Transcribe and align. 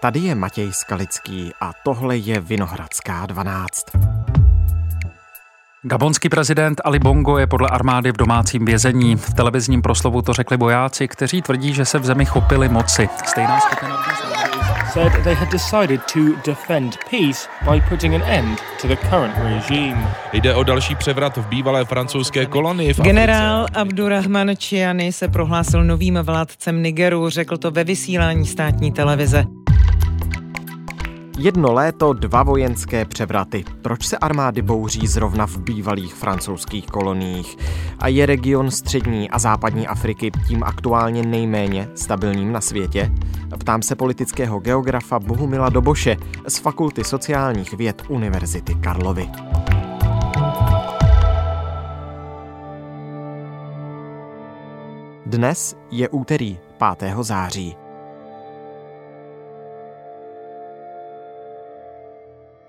Tady 0.00 0.20
je 0.20 0.34
Matěj 0.34 0.72
Skalický 0.72 1.50
a 1.60 1.72
tohle 1.84 2.16
je 2.16 2.40
Vinohradská 2.40 3.26
12. 3.26 3.86
Gabonský 5.82 6.28
prezident 6.28 6.80
Ali 6.84 6.98
Bongo 6.98 7.38
je 7.38 7.46
podle 7.46 7.68
armády 7.68 8.12
v 8.12 8.16
domácím 8.16 8.64
vězení. 8.64 9.16
V 9.16 9.34
televizním 9.34 9.82
proslovu 9.82 10.22
to 10.22 10.32
řekli 10.32 10.56
vojáci, 10.56 11.08
kteří 11.08 11.42
tvrdí, 11.42 11.74
že 11.74 11.84
se 11.84 11.98
v 11.98 12.04
zemi 12.04 12.24
chopili 12.24 12.68
moci. 12.68 13.08
Stejná 13.26 13.60
skupina 13.60 14.00
said 14.92 15.24
they 15.24 15.34
had 15.34 15.50
decided 15.50 16.00
to 16.12 16.20
defend 16.44 16.98
peace 17.10 17.48
by 17.64 17.80
putting 17.88 18.14
an 18.14 18.22
end 18.22 18.58
to 18.80 18.88
the 18.88 18.96
current 18.96 19.34
regime. 19.38 20.14
Jde 20.32 20.54
o 20.54 20.62
další 20.62 20.94
převrat 20.94 21.36
v 21.36 21.46
bývalé 21.46 21.84
francouzské 21.84 22.46
kolonii 22.46 22.92
v 22.92 23.00
Generál 23.00 23.66
Abdurrahman 23.74 24.56
Chiani 24.56 25.12
se 25.12 25.28
prohlásil 25.28 25.84
novým 25.84 26.18
vládcem 26.22 26.82
Nigeru, 26.82 27.28
řekl 27.28 27.56
to 27.56 27.70
ve 27.70 27.84
vysílání 27.84 28.46
státní 28.46 28.92
televize. 28.92 29.59
Jedno 31.42 31.72
léto, 31.72 32.12
dva 32.12 32.42
vojenské 32.42 33.04
převraty. 33.04 33.64
Proč 33.82 34.06
se 34.06 34.18
armády 34.18 34.62
bouří 34.62 35.06
zrovna 35.06 35.46
v 35.46 35.56
bývalých 35.56 36.14
francouzských 36.14 36.86
koloniích? 36.86 37.56
A 37.98 38.08
je 38.08 38.26
region 38.26 38.70
střední 38.70 39.30
a 39.30 39.38
západní 39.38 39.86
Afriky 39.86 40.30
tím 40.48 40.62
aktuálně 40.62 41.22
nejméně 41.22 41.88
stabilním 41.94 42.52
na 42.52 42.60
světě? 42.60 43.12
Ptám 43.58 43.82
se 43.82 43.96
politického 43.96 44.60
geografa 44.60 45.18
Bohumila 45.18 45.68
Doboše 45.68 46.16
z 46.48 46.58
Fakulty 46.58 47.04
sociálních 47.04 47.72
věd 47.74 48.02
Univerzity 48.08 48.74
Karlovy. 48.74 49.30
Dnes 55.26 55.76
je 55.90 56.08
úterý 56.08 56.58
5. 56.98 57.14
září. 57.20 57.79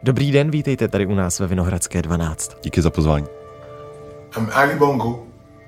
Dobrý 0.04 0.32
den, 0.32 0.52
vítejte 0.52 0.88
tady 0.88 1.06
u 1.06 1.16
nás 1.16 1.40
ve 1.40 1.48
Vinohradské 1.48 2.02
12. 2.02 2.58
Díky 2.64 2.82
za 2.82 2.90
pozvání. 2.90 3.26
I'm 4.38 4.50
Ali 4.54 4.76
Bongo, 4.76 5.24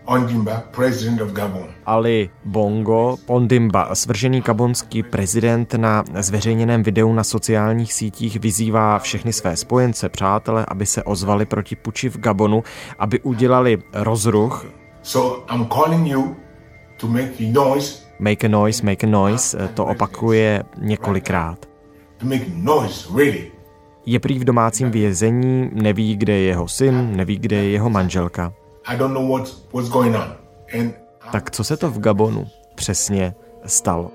Ondimba, 0.06 0.64
president 0.76 1.22
of 1.22 1.32
Gabon. 1.32 1.68
Ali 1.86 2.30
Bongo 2.46 3.16
Ondimba, 3.28 3.96
svržený 3.96 4.42
gabonský 4.42 5.04
prezident 5.04 5.74
na 5.74 6.04
zveřejněném 6.20 6.84
videu 6.84 7.14
na 7.14 7.24
sociálních 7.24 7.94
sítích 7.94 8.40
vyzývá 8.40 9.00
všechny 9.00 9.34
své 9.34 9.58
spojence, 9.58 10.10
přátele, 10.10 10.66
aby 10.68 10.86
se 10.86 11.04
ozvali 11.04 11.46
proti 11.46 11.76
puči 11.76 12.10
v 12.10 12.18
Gabonu, 12.18 12.64
aby 13.00 13.20
udělali 13.20 13.78
rozruch. 13.94 14.66
So 15.02 15.54
I'm 15.56 15.66
calling 15.66 16.08
you 16.08 16.36
to 16.98 17.08
make 17.08 17.32
a 17.40 17.52
noise. 17.52 18.04
Make 18.20 18.48
a 18.48 18.50
noise, 18.50 18.86
make 18.86 19.08
a 19.08 19.10
noise, 19.10 19.70
to 19.74 19.86
opakuje 19.86 20.64
několikrát. 20.78 21.66
To 22.18 22.26
make 22.26 22.46
noise, 22.56 23.10
really. 23.18 23.52
Je 24.06 24.20
prý 24.20 24.40
v 24.40 24.44
domácím 24.44 24.92
vězení, 24.92 25.70
neví, 25.74 26.16
kde 26.16 26.34
je 26.34 26.42
jeho 26.42 26.68
syn, 26.68 27.16
neví, 27.16 27.38
kde 27.38 27.56
je 27.56 27.70
jeho 27.70 27.90
manželka. 27.90 28.54
Tak 31.32 31.52
co 31.52 31.64
se 31.64 31.78
to 31.78 31.90
v 31.90 32.00
Gabonu 32.00 32.48
přesně 32.76 33.34
stalo? 33.66 34.12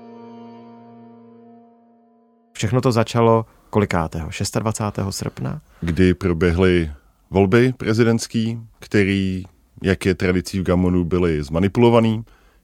Všechno 2.53 2.81
to 2.81 2.91
začalo 2.91 3.45
kolikátého? 3.69 4.29
26. 4.59 4.99
srpna? 5.09 5.61
Kdy 5.81 6.13
proběhly 6.13 6.91
volby 7.29 7.73
prezidentský, 7.77 8.59
který, 8.79 9.43
jak 9.83 10.05
je 10.05 10.15
tradicí 10.15 10.59
v 10.59 10.63
Gabonu, 10.63 11.03
byly 11.05 11.43
zmanipulovaný, 11.43 12.23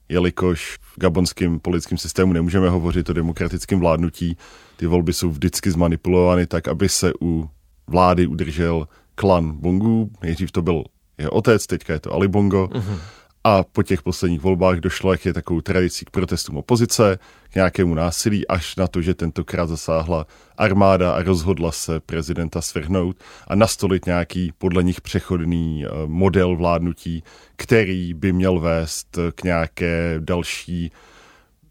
jelikož 0.09 0.77
v 0.81 0.99
gabonském 0.99 1.59
politickém 1.59 1.97
systému 1.97 2.33
nemůžeme 2.33 2.69
hovořit 2.69 3.09
o 3.09 3.13
demokratickém 3.13 3.79
vládnutí. 3.79 4.37
Ty 4.77 4.87
volby 4.87 5.13
jsou 5.13 5.29
vždycky 5.29 5.71
zmanipulovány 5.71 6.47
tak, 6.47 6.67
aby 6.67 6.89
se 6.89 7.11
u 7.21 7.49
vlády 7.87 8.27
udržel 8.27 8.87
klan 9.15 9.51
Bongu. 9.51 10.09
Nejdřív 10.21 10.51
to 10.51 10.61
byl 10.61 10.83
jeho 11.17 11.31
otec, 11.31 11.67
teďka 11.67 11.93
je 11.93 11.99
to 11.99 12.13
Ali 12.13 12.27
Bongo. 12.27 12.65
Uh-huh. 12.65 12.99
A 13.47 13.63
po 13.63 13.83
těch 13.83 14.01
posledních 14.01 14.41
volbách 14.41 14.77
došlo, 14.77 15.11
jak 15.11 15.25
je 15.25 15.33
takovou 15.33 15.61
tradicí 15.61 16.05
k 16.05 16.09
protestům 16.09 16.57
opozice, 16.57 17.19
k 17.51 17.55
nějakému 17.55 17.95
násilí, 17.95 18.47
až 18.47 18.75
na 18.75 18.87
to, 18.87 19.01
že 19.01 19.13
tentokrát 19.13 19.69
zasáhla 19.69 20.27
armáda 20.57 21.11
a 21.11 21.23
rozhodla 21.23 21.71
se 21.71 21.99
prezidenta 21.99 22.61
svrhnout 22.61 23.17
a 23.47 23.55
nastolit 23.55 24.05
nějaký 24.05 24.51
podle 24.57 24.83
nich 24.83 25.01
přechodný 25.01 25.85
model 26.05 26.55
vládnutí, 26.55 27.23
který 27.55 28.13
by 28.13 28.33
měl 28.33 28.59
vést 28.59 29.17
k 29.35 29.43
nějaké 29.43 30.15
další 30.19 30.91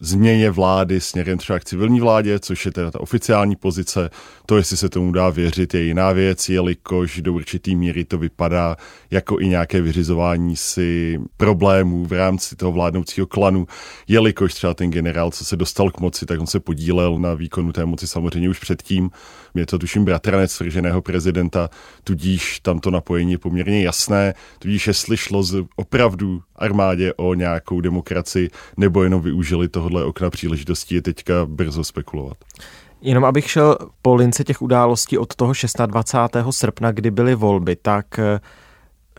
změně 0.01 0.51
vlády 0.51 1.01
směrem 1.01 1.39
třeba 1.39 1.59
k 1.59 1.65
civilní 1.65 2.01
vládě, 2.01 2.39
což 2.39 2.67
je 2.67 2.73
teda 2.73 2.91
ta 2.91 3.01
oficiální 3.01 3.57
pozice. 3.57 4.11
To, 4.47 4.57
jestli 4.57 4.77
se 4.77 4.89
tomu 4.89 5.13
dá 5.13 5.31
věřit, 5.31 5.75
je 5.75 5.83
jiná 5.83 6.13
věc, 6.13 6.49
jelikož 6.49 7.21
do 7.21 7.33
určitý 7.33 7.77
míry 7.77 8.05
to 8.05 8.19
vypadá 8.19 8.77
jako 9.11 9.41
i 9.41 9.49
nějaké 9.49 9.81
vyřizování 9.81 10.57
si 10.57 11.21
problémů 11.37 12.05
v 12.05 12.13
rámci 12.13 12.57
toho 12.57 12.73
vládnoucího 12.73 13.27
klanu, 13.27 13.67
jelikož 14.09 14.55
třeba 14.55 14.75
ten 14.75 14.91
generál, 14.91 15.31
co 15.31 15.45
se 15.45 15.57
dostal 15.57 15.91
k 15.91 16.01
moci, 16.01 16.27
tak 16.27 16.41
on 16.41 16.47
se 16.47 16.61
podílel 16.61 17.19
na 17.19 17.35
výkonu 17.35 17.73
té 17.73 17.85
moci 17.85 18.07
samozřejmě 18.07 18.49
už 18.49 18.59
předtím. 18.59 19.11
Je 19.55 19.67
to 19.67 19.79
tuším 19.79 20.05
bratranec 20.05 20.53
svrženého 20.53 21.03
prezidenta, 21.03 21.71
tudíž 22.05 22.61
tam 22.61 22.81
to 22.81 22.91
napojení 22.91 23.33
je 23.33 23.39
poměrně 23.39 23.83
jasné, 23.83 24.35
tudíž 24.59 24.87
jestli 24.87 25.17
šlo 25.17 25.43
z 25.43 25.65
opravdu 25.77 26.43
armádě 26.57 27.15
o 27.15 27.35
nějakou 27.35 27.81
demokracii, 27.81 28.51
nebo 28.77 29.03
jenom 29.03 29.23
využili 29.23 29.69
tohohle 29.69 30.05
okna 30.05 30.31
příležitostí, 30.31 30.95
je 30.95 31.03
teďka 31.03 31.47
brzo 31.47 31.85
spekulovat. 31.85 32.37
Jenom 33.01 33.25
abych 33.25 33.51
šel 33.51 33.79
po 34.03 34.15
lince 34.15 34.45
těch 34.45 34.63
událostí 34.63 35.19
od 35.19 35.35
toho 35.35 35.53
26. 35.87 36.47
srpna, 36.51 36.93
kdy 36.93 37.11
byly 37.11 37.35
volby, 37.35 37.77
tak 37.77 38.21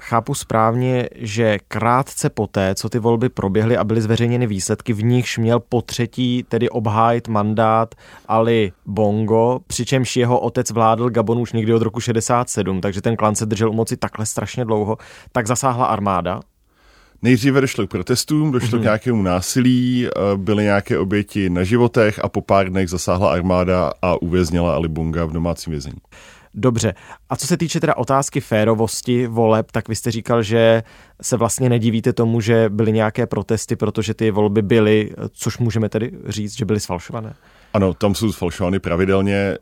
chápu 0.01 0.33
správně, 0.33 1.09
že 1.16 1.57
krátce 1.67 2.29
poté, 2.29 2.75
co 2.75 2.89
ty 2.89 3.00
volby 3.00 3.29
proběhly 3.29 3.78
a 3.78 3.83
byly 3.83 4.01
zveřejněny 4.01 4.47
výsledky, 4.47 4.94
v 4.94 5.03
nichž 5.03 5.38
měl 5.38 5.59
po 5.59 5.81
třetí 5.81 6.45
tedy 6.50 6.69
obhájit 6.69 7.28
mandát 7.28 7.95
Ali 8.28 8.72
Bongo, 8.85 9.59
přičemž 9.67 10.16
jeho 10.16 10.39
otec 10.39 10.72
vládl 10.72 11.09
Gabonu 11.09 11.41
už 11.41 11.53
někdy 11.53 11.73
od 11.73 11.81
roku 11.81 12.00
67, 12.00 12.81
takže 12.81 13.01
ten 13.01 13.16
klan 13.16 13.35
se 13.35 13.45
držel 13.45 13.69
u 13.69 13.73
moci 13.73 13.97
takhle 13.97 14.25
strašně 14.25 14.66
dlouho, 14.66 14.97
tak 15.31 15.47
zasáhla 15.47 15.85
armáda. 15.85 16.39
Nejdříve 17.25 17.62
došlo 17.62 17.88
k 17.88 17.90
protestům, 17.90 18.52
došlo 18.52 18.78
mm-hmm. 18.78 18.81
k 18.81 18.84
nějakému 18.84 19.22
násilí, 19.22 20.08
byly 20.36 20.63
nějaké 20.63 21.00
oběti 21.00 21.50
na 21.50 21.63
životech 21.63 22.19
a 22.24 22.30
po 22.30 22.41
pár 22.41 22.69
dnech 22.69 22.90
zasáhla 22.90 23.34
armáda 23.34 23.91
a 24.02 24.22
uvěznila 24.22 24.75
Ali 24.75 24.88
Bonga 24.88 25.25
v 25.25 25.31
domácím 25.31 25.72
vězení. 25.72 25.97
Dobře. 26.53 26.94
A 27.30 27.36
co 27.36 27.47
se 27.47 27.58
týče 27.58 27.80
teda 27.80 27.97
otázky 27.97 28.41
férovosti 28.41 29.28
voleb, 29.28 29.72
tak 29.72 29.88
vy 29.88 29.96
jste 29.96 30.12
říkal, 30.12 30.44
že 30.44 30.84
se 31.22 31.38
vlastně 31.38 31.69
nedivíte 31.69 32.13
tomu, 32.13 32.41
že 32.41 32.69
byly 32.69 32.91
nějaké 32.91 33.28
protesty, 33.28 33.75
protože 33.75 34.13
ty 34.13 34.31
volby 34.31 34.62
byly, 34.62 35.12
což 35.31 35.57
můžeme 35.57 35.90
tedy 35.90 36.12
říct, 36.28 36.57
že 36.57 36.66
byly 36.66 36.80
sfalšované. 36.80 37.34
Ano, 37.74 37.94
tam 37.94 38.16
jsou 38.16 38.31
sfalšovány 38.31 38.80
pravidelně. 38.80 39.57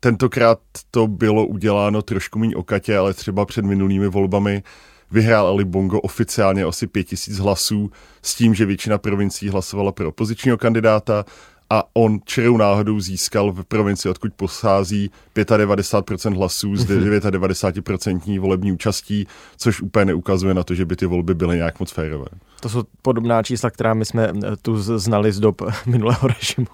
Tentokrát 0.00 0.58
to 0.90 1.06
bylo 1.06 1.46
uděláno 1.46 2.02
trošku 2.02 2.38
méně 2.38 2.56
okatě, 2.56 2.98
ale 2.98 3.14
třeba 3.14 3.46
před 3.46 3.64
minulými 3.64 4.08
volbami 4.08 4.62
vyhrál 5.10 5.46
Ali 5.46 5.64
Bongo 5.64 6.00
oficiálně 6.00 6.64
asi 6.64 6.86
pět 6.86 7.04
tisíc 7.04 7.38
hlasů 7.38 7.90
s 8.22 8.34
tím, 8.34 8.54
že 8.54 8.66
většina 8.66 8.98
provincií 8.98 9.48
hlasovala 9.48 9.92
pro 9.92 10.08
opozičního 10.08 10.58
kandidáta 10.58 11.24
a 11.70 11.84
on 11.94 12.18
čirou 12.24 12.56
náhodou 12.56 13.00
získal 13.00 13.52
v 13.52 13.64
provinci, 13.64 14.08
odkud 14.08 14.32
posází 14.36 15.10
95% 15.36 16.36
hlasů 16.36 16.76
z 16.76 16.86
99% 16.86 18.40
volební 18.40 18.72
účastí, 18.72 19.26
což 19.56 19.80
úplně 19.80 20.04
neukazuje 20.04 20.54
na 20.54 20.62
to, 20.62 20.74
že 20.74 20.84
by 20.84 20.96
ty 20.96 21.06
volby 21.06 21.34
byly 21.34 21.56
nějak 21.56 21.80
moc 21.80 21.90
férové. 21.90 22.26
To 22.60 22.68
jsou 22.68 22.82
podobná 23.02 23.42
čísla, 23.42 23.70
která 23.70 23.94
my 23.94 24.04
jsme 24.04 24.32
tu 24.62 24.98
znali 24.98 25.32
z 25.32 25.40
dob 25.40 25.62
minulého 25.86 26.28
režimu. 26.28 26.68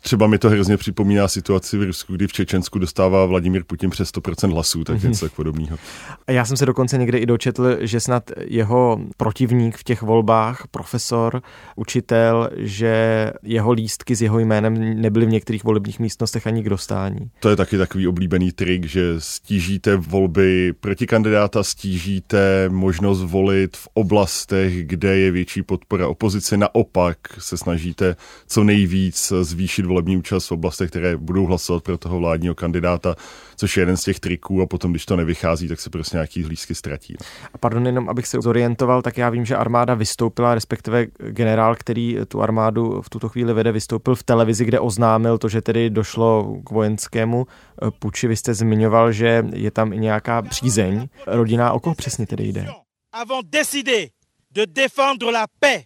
Třeba 0.00 0.26
mi 0.26 0.38
to 0.38 0.50
hrozně 0.50 0.76
připomíná 0.76 1.28
situaci 1.28 1.78
v 1.78 1.82
Rusku, 1.82 2.12
kdy 2.12 2.26
v 2.26 2.32
Čečensku 2.32 2.78
dostává 2.78 3.26
Vladimír 3.26 3.64
Putin 3.64 3.90
přes 3.90 4.12
100% 4.12 4.52
hlasů, 4.52 4.84
tak 4.84 5.02
něco 5.02 5.26
tak 5.26 5.32
podobného. 5.32 5.78
A 6.26 6.32
já 6.32 6.44
jsem 6.44 6.56
se 6.56 6.66
dokonce 6.66 6.98
někde 6.98 7.18
i 7.18 7.26
dočetl, 7.26 7.76
že 7.80 8.00
snad 8.00 8.30
jeho 8.40 9.00
protivník 9.16 9.76
v 9.76 9.84
těch 9.84 10.02
volbách, 10.02 10.66
profesor, 10.70 11.42
učitel, 11.76 12.50
že 12.56 13.32
jeho 13.42 13.72
lístky 13.72 14.16
s 14.16 14.22
jeho 14.22 14.37
jménem 14.38 15.00
nebyly 15.00 15.26
v 15.26 15.30
některých 15.30 15.64
volebních 15.64 15.98
místnostech 15.98 16.46
ani 16.46 16.62
k 16.62 16.68
dostání. 16.68 17.30
To 17.40 17.48
je 17.48 17.56
taky 17.56 17.78
takový 17.78 18.08
oblíbený 18.08 18.52
trik, 18.52 18.84
že 18.84 19.14
stížíte 19.18 19.96
volby 19.96 20.72
proti 20.80 21.06
kandidáta, 21.06 21.62
stížíte 21.62 22.68
možnost 22.68 23.22
volit 23.22 23.76
v 23.76 23.88
oblastech, 23.94 24.86
kde 24.86 25.18
je 25.18 25.30
větší 25.30 25.62
podpora 25.62 26.08
opozice. 26.08 26.56
Naopak 26.56 27.18
se 27.38 27.56
snažíte 27.56 28.16
co 28.46 28.64
nejvíc 28.64 29.32
zvýšit 29.42 29.86
volební 29.86 30.16
účast 30.16 30.48
v 30.48 30.52
oblastech, 30.52 30.90
které 30.90 31.16
budou 31.16 31.46
hlasovat 31.46 31.82
pro 31.82 31.98
toho 31.98 32.18
vládního 32.18 32.54
kandidáta, 32.54 33.16
což 33.58 33.76
je 33.76 33.80
jeden 33.80 33.96
z 33.96 34.04
těch 34.04 34.20
triků 34.20 34.62
a 34.62 34.66
potom, 34.66 34.92
když 34.92 35.06
to 35.06 35.16
nevychází, 35.16 35.68
tak 35.68 35.80
se 35.80 35.90
prostě 35.90 36.16
nějaký 36.16 36.42
hlízky 36.42 36.74
ztratí. 36.74 37.16
A 37.54 37.58
pardon, 37.58 37.86
jenom 37.86 38.08
abych 38.08 38.26
se 38.26 38.40
zorientoval, 38.40 39.02
tak 39.02 39.18
já 39.18 39.30
vím, 39.30 39.44
že 39.44 39.56
armáda 39.56 39.94
vystoupila, 39.94 40.54
respektive 40.54 41.06
generál, 41.18 41.74
který 41.74 42.16
tu 42.28 42.42
armádu 42.42 43.02
v 43.02 43.10
tuto 43.10 43.28
chvíli 43.28 43.52
vede, 43.52 43.72
vystoupil 43.72 44.14
v 44.14 44.22
televizi, 44.22 44.64
kde 44.64 44.80
oznámil 44.80 45.38
to, 45.38 45.48
že 45.48 45.62
tedy 45.62 45.90
došlo 45.90 46.56
k 46.64 46.70
vojenskému 46.70 47.46
eh, 47.46 47.90
puči. 47.98 48.28
Vy 48.28 48.36
jste 48.36 48.54
zmiňoval, 48.54 49.12
že 49.12 49.44
je 49.52 49.70
tam 49.70 49.92
i 49.92 49.98
nějaká 49.98 50.42
přízeň. 50.42 51.08
Rodina, 51.26 51.72
o 51.72 51.80
koho 51.80 51.94
přesně 51.94 52.26
tedy 52.26 52.44
jde? 52.44 52.66
Avant 53.12 53.46
décider 53.50 54.08
de 54.50 54.66
défendre 54.66 55.32
la 55.32 55.46
paix 55.60 55.84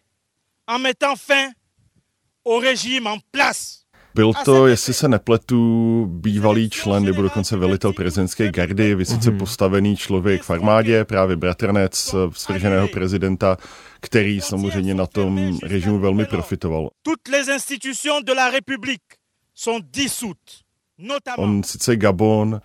en 0.67 0.79
mettant 0.79 1.17
fin 1.17 1.49
au 2.45 2.61
régime 2.61 3.07
en 3.07 3.19
place 3.31 3.82
byl 4.15 4.33
to, 4.45 4.67
jestli 4.67 4.95
se 4.95 5.09
nepletu, 5.09 6.07
bývalý 6.11 6.71
člen 6.71 7.05
nebo 7.05 7.23
dokonce 7.23 7.57
velitel 7.57 7.93
prezidentské 7.93 8.51
gardy, 8.51 8.95
vysoce 8.95 9.31
mm-hmm. 9.31 9.39
postavený 9.39 9.97
člověk 9.97 10.43
v 10.43 10.51
armádě, 10.51 11.05
právě 11.05 11.37
bratranec 11.37 12.15
svrženého 12.33 12.89
prezidenta, 12.89 13.57
který 14.01 14.41
samozřejmě 14.41 14.95
na 14.95 15.07
tom 15.07 15.59
režimu 15.63 15.99
velmi 15.99 16.25
profitoval. 16.25 16.89
Toutes 17.03 17.29
les 17.33 17.49
institutions 17.49 18.25
de 18.25 18.35
la 18.35 18.51
République 18.51 19.03
sont 19.55 19.85
dissoutes. 19.93 20.63
On 21.37 21.63
sice 21.63 21.97
Gabon 21.97 22.61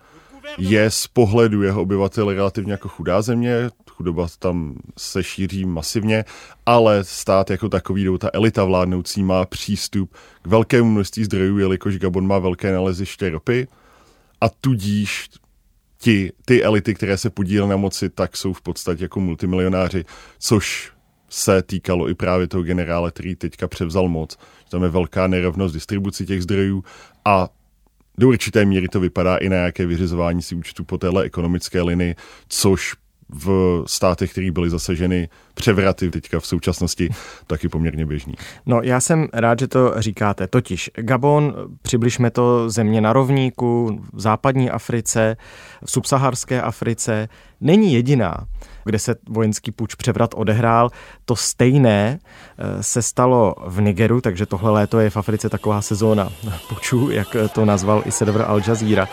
je 0.58 0.90
z 0.90 1.06
pohledu 1.06 1.62
jeho 1.62 1.82
obyvatel 1.82 2.32
relativně 2.32 2.72
jako 2.72 2.88
chudá 2.88 3.22
země, 3.22 3.70
chudoba 3.98 4.26
tam 4.38 4.74
se 4.98 5.22
šíří 5.22 5.64
masivně, 5.64 6.24
ale 6.66 7.04
stát 7.04 7.50
jako 7.50 7.68
takový, 7.68 8.04
nebo 8.04 8.18
ta 8.18 8.30
elita 8.32 8.64
vládnoucí 8.64 9.22
má 9.22 9.44
přístup 9.44 10.14
k 10.42 10.46
velkému 10.46 10.90
množství 10.90 11.24
zdrojů, 11.24 11.58
jelikož 11.58 11.98
Gabon 11.98 12.26
má 12.26 12.38
velké 12.38 12.72
naleziště 12.72 13.30
ropy 13.30 13.68
a 14.40 14.48
tudíž 14.48 15.28
ti, 15.98 16.32
ty 16.44 16.62
elity, 16.62 16.94
které 16.94 17.18
se 17.18 17.30
podílely 17.30 17.70
na 17.70 17.76
moci, 17.76 18.10
tak 18.10 18.36
jsou 18.36 18.52
v 18.52 18.62
podstatě 18.62 19.04
jako 19.04 19.20
multimilionáři, 19.20 20.04
což 20.38 20.92
se 21.28 21.62
týkalo 21.62 22.08
i 22.08 22.14
právě 22.14 22.46
toho 22.46 22.62
generále, 22.62 23.10
který 23.10 23.34
teďka 23.34 23.68
převzal 23.68 24.08
moc. 24.08 24.38
Tam 24.70 24.82
je 24.82 24.88
velká 24.88 25.26
nerovnost 25.26 25.74
distribuci 25.74 26.26
těch 26.26 26.42
zdrojů 26.42 26.84
a 27.24 27.48
do 28.18 28.28
určité 28.28 28.64
míry 28.64 28.88
to 28.88 29.00
vypadá 29.00 29.36
i 29.36 29.48
na 29.48 29.56
nějaké 29.56 29.86
vyřizování 29.86 30.42
si 30.42 30.54
účtu 30.54 30.84
po 30.84 30.98
téhle 30.98 31.24
ekonomické 31.24 31.82
linii, 31.82 32.14
což 32.48 32.94
v 33.30 33.82
státech, 33.86 34.32
které 34.32 34.50
byly 34.50 34.70
zasaženy 34.70 35.28
převraty 35.54 36.10
teďka 36.10 36.40
v 36.40 36.46
současnosti, 36.46 37.10
taky 37.46 37.68
poměrně 37.68 38.06
běžný. 38.06 38.34
No 38.66 38.80
já 38.82 39.00
jsem 39.00 39.28
rád, 39.32 39.58
že 39.58 39.68
to 39.68 39.94
říkáte. 39.96 40.46
Totiž 40.46 40.90
Gabon, 40.94 41.54
přibližme 41.82 42.30
to 42.30 42.70
země 42.70 43.00
na 43.00 43.12
rovníku, 43.12 44.00
v 44.12 44.20
západní 44.20 44.70
Africe, 44.70 45.36
v 45.84 45.90
subsaharské 45.90 46.62
Africe, 46.62 47.28
není 47.60 47.94
jediná, 47.94 48.34
kde 48.84 48.98
se 48.98 49.14
vojenský 49.28 49.70
půjč 49.70 49.94
převrat 49.94 50.30
odehrál. 50.34 50.90
To 51.24 51.36
stejné 51.36 52.18
eh, 52.58 52.82
se 52.82 53.02
stalo 53.02 53.54
v 53.66 53.80
Nigeru, 53.80 54.20
takže 54.20 54.46
tohle 54.46 54.70
léto 54.70 55.00
je 55.00 55.10
v 55.10 55.16
Africe 55.16 55.48
taková 55.48 55.82
sezóna 55.82 56.32
pučů, 56.68 57.10
jak 57.10 57.36
to 57.52 57.64
nazval 57.64 58.02
i 58.04 58.12
server 58.12 58.42
Al 58.42 58.60
Jazeera. 58.68 59.08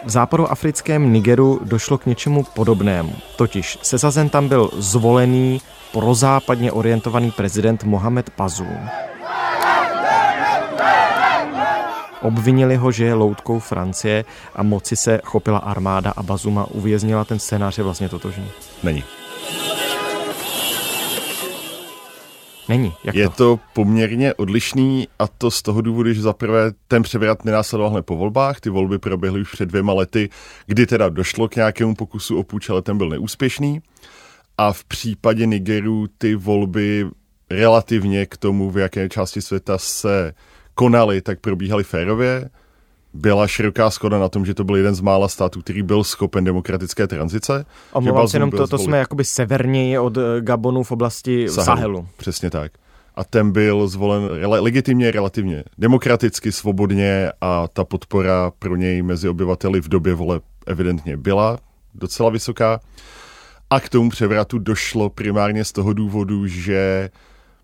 západoafrickém 0.11 1.13
Nigeru 1.13 1.59
došlo 1.63 1.97
k 1.97 2.05
něčemu 2.05 2.43
podobnému. 2.43 3.15
Totiž 3.35 3.77
Sesazen 3.81 4.29
tam 4.29 4.47
byl 4.47 4.69
zvolený 4.73 5.61
prozápadně 5.91 6.71
orientovaný 6.71 7.31
prezident 7.31 7.83
Mohamed 7.83 8.31
Bazoum. 8.37 8.89
Obvinili 12.21 12.75
ho, 12.75 12.91
že 12.91 13.05
je 13.05 13.13
loutkou 13.13 13.59
Francie 13.59 14.25
a 14.55 14.63
moci 14.63 14.95
se 14.95 15.21
chopila 15.23 15.57
armáda 15.57 16.13
a 16.15 16.23
Bazuma 16.23 16.65
uvěznila. 16.71 17.25
Ten 17.25 17.39
scénář 17.39 17.77
je 17.77 17.83
vlastně 17.83 18.09
totožný. 18.09 18.47
Není. 18.83 19.03
Není. 22.69 22.93
Jak 23.03 23.15
je 23.15 23.29
to? 23.29 23.35
to 23.35 23.59
poměrně 23.73 24.33
odlišný 24.33 25.07
a 25.19 25.27
to 25.27 25.51
z 25.51 25.61
toho 25.61 25.81
důvodu, 25.81 26.13
že 26.13 26.21
zaprvé 26.21 26.71
ten 26.87 27.03
převrat 27.03 27.45
nenásledoval 27.45 27.91
hned 27.91 28.05
po 28.05 28.15
volbách, 28.15 28.59
ty 28.59 28.69
volby 28.69 28.99
proběhly 28.99 29.41
už 29.41 29.51
před 29.51 29.65
dvěma 29.65 29.93
lety, 29.93 30.29
kdy 30.65 30.85
teda 30.85 31.09
došlo 31.09 31.49
k 31.49 31.55
nějakému 31.55 31.95
pokusu 31.95 32.39
o 32.39 32.43
půjč, 32.43 32.69
ale 32.69 32.81
ten 32.81 32.97
byl 32.97 33.09
neúspěšný. 33.09 33.81
A 34.57 34.73
v 34.73 34.83
případě 34.83 35.45
Nigeru 35.45 36.07
ty 36.17 36.35
volby 36.35 37.05
relativně 37.49 38.25
k 38.25 38.37
tomu, 38.37 38.71
v 38.71 38.77
jaké 38.77 39.09
části 39.09 39.41
světa 39.41 39.77
se 39.77 40.33
konaly, 40.75 41.21
tak 41.21 41.39
probíhaly 41.39 41.83
férově 41.83 42.49
byla 43.13 43.47
široká 43.47 43.89
schoda 43.89 44.19
na 44.19 44.29
tom, 44.29 44.45
že 44.45 44.53
to 44.53 44.63
byl 44.63 44.75
jeden 44.75 44.95
z 44.95 45.01
mála 45.01 45.27
států, 45.27 45.61
který 45.61 45.83
byl 45.83 46.03
schopen 46.03 46.43
demokratické 46.43 47.07
tranzice. 47.07 47.65
Omlouvám 47.93 48.27
se 48.27 48.35
jenom 48.35 48.51
to, 48.51 48.67
to 48.67 48.77
jsme 48.77 48.97
jakoby 48.97 49.23
severněji 49.25 49.99
od 49.99 50.17
eh, 50.17 50.21
Gabonu 50.39 50.83
v 50.83 50.91
oblasti 50.91 51.49
Sahelu. 51.49 51.65
Sahelu. 51.65 52.07
Přesně 52.17 52.49
tak. 52.49 52.71
A 53.15 53.23
ten 53.23 53.51
byl 53.51 53.87
zvolen 53.87 54.25
rele, 54.25 54.59
legitimně, 54.59 55.11
relativně 55.11 55.63
demokraticky, 55.77 56.51
svobodně 56.51 57.31
a 57.41 57.67
ta 57.67 57.85
podpora 57.85 58.51
pro 58.59 58.75
něj 58.75 59.01
mezi 59.01 59.29
obyvateli 59.29 59.81
v 59.81 59.87
době 59.87 60.13
voleb 60.13 60.43
evidentně 60.67 61.17
byla 61.17 61.57
docela 61.95 62.29
vysoká. 62.29 62.79
A 63.69 63.79
k 63.79 63.89
tomu 63.89 64.09
převratu 64.09 64.59
došlo 64.59 65.09
primárně 65.09 65.65
z 65.65 65.71
toho 65.71 65.93
důvodu, 65.93 66.47
že 66.47 67.09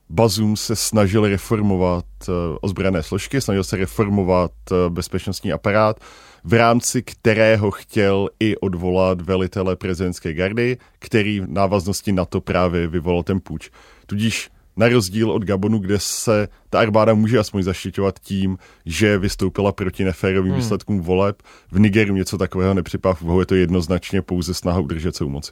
Bazum 0.09 0.57
se 0.57 0.75
snažil 0.75 1.27
reformovat 1.27 2.06
eh, 2.30 2.31
ozbrojené 2.62 3.04
složky, 3.04 3.42
snažil 3.42 3.63
se 3.63 3.77
reformovat 3.77 4.51
eh, 4.71 4.89
bezpečnostní 4.89 5.51
aparát, 5.51 6.00
v 6.44 6.54
rámci 6.54 7.04
kterého 7.04 7.71
chtěl 7.71 8.30
i 8.39 8.57
odvolat 8.57 9.21
velitele 9.21 9.75
prezidentské 9.75 10.33
gardy, 10.33 10.77
který 11.00 11.39
v 11.39 11.50
návaznosti 11.50 12.12
na 12.12 12.25
to 12.25 12.42
právě 12.42 12.88
vyvolal 12.88 13.24
ten 13.24 13.39
půjč. 13.39 13.69
Tudíž 14.06 14.50
na 14.78 14.90
rozdíl 14.90 15.32
od 15.32 15.46
Gabonu, 15.46 15.80
kde 15.80 16.00
se 16.00 16.48
ta 16.70 16.80
armáda 16.80 17.14
může 17.14 17.40
aspoň 17.40 17.64
zaštiťovat 17.64 18.20
tím, 18.20 18.58
že 18.86 19.18
vystoupila 19.18 19.72
proti 19.72 20.04
neférovým 20.04 20.52
hmm. 20.52 20.62
výsledkům 20.62 21.02
voleb. 21.02 21.42
V 21.72 21.80
Nigeru 21.80 22.16
něco 22.16 22.38
takového 22.38 22.74
nepřipadá 22.74 23.14
v 23.14 23.22
úvahu, 23.22 23.40
je 23.40 23.46
to 23.46 23.56
jednoznačně 23.56 24.22
pouze 24.22 24.54
snaha 24.54 24.80
udržet 24.80 25.16
se 25.16 25.24
u 25.24 25.30
moci. 25.30 25.52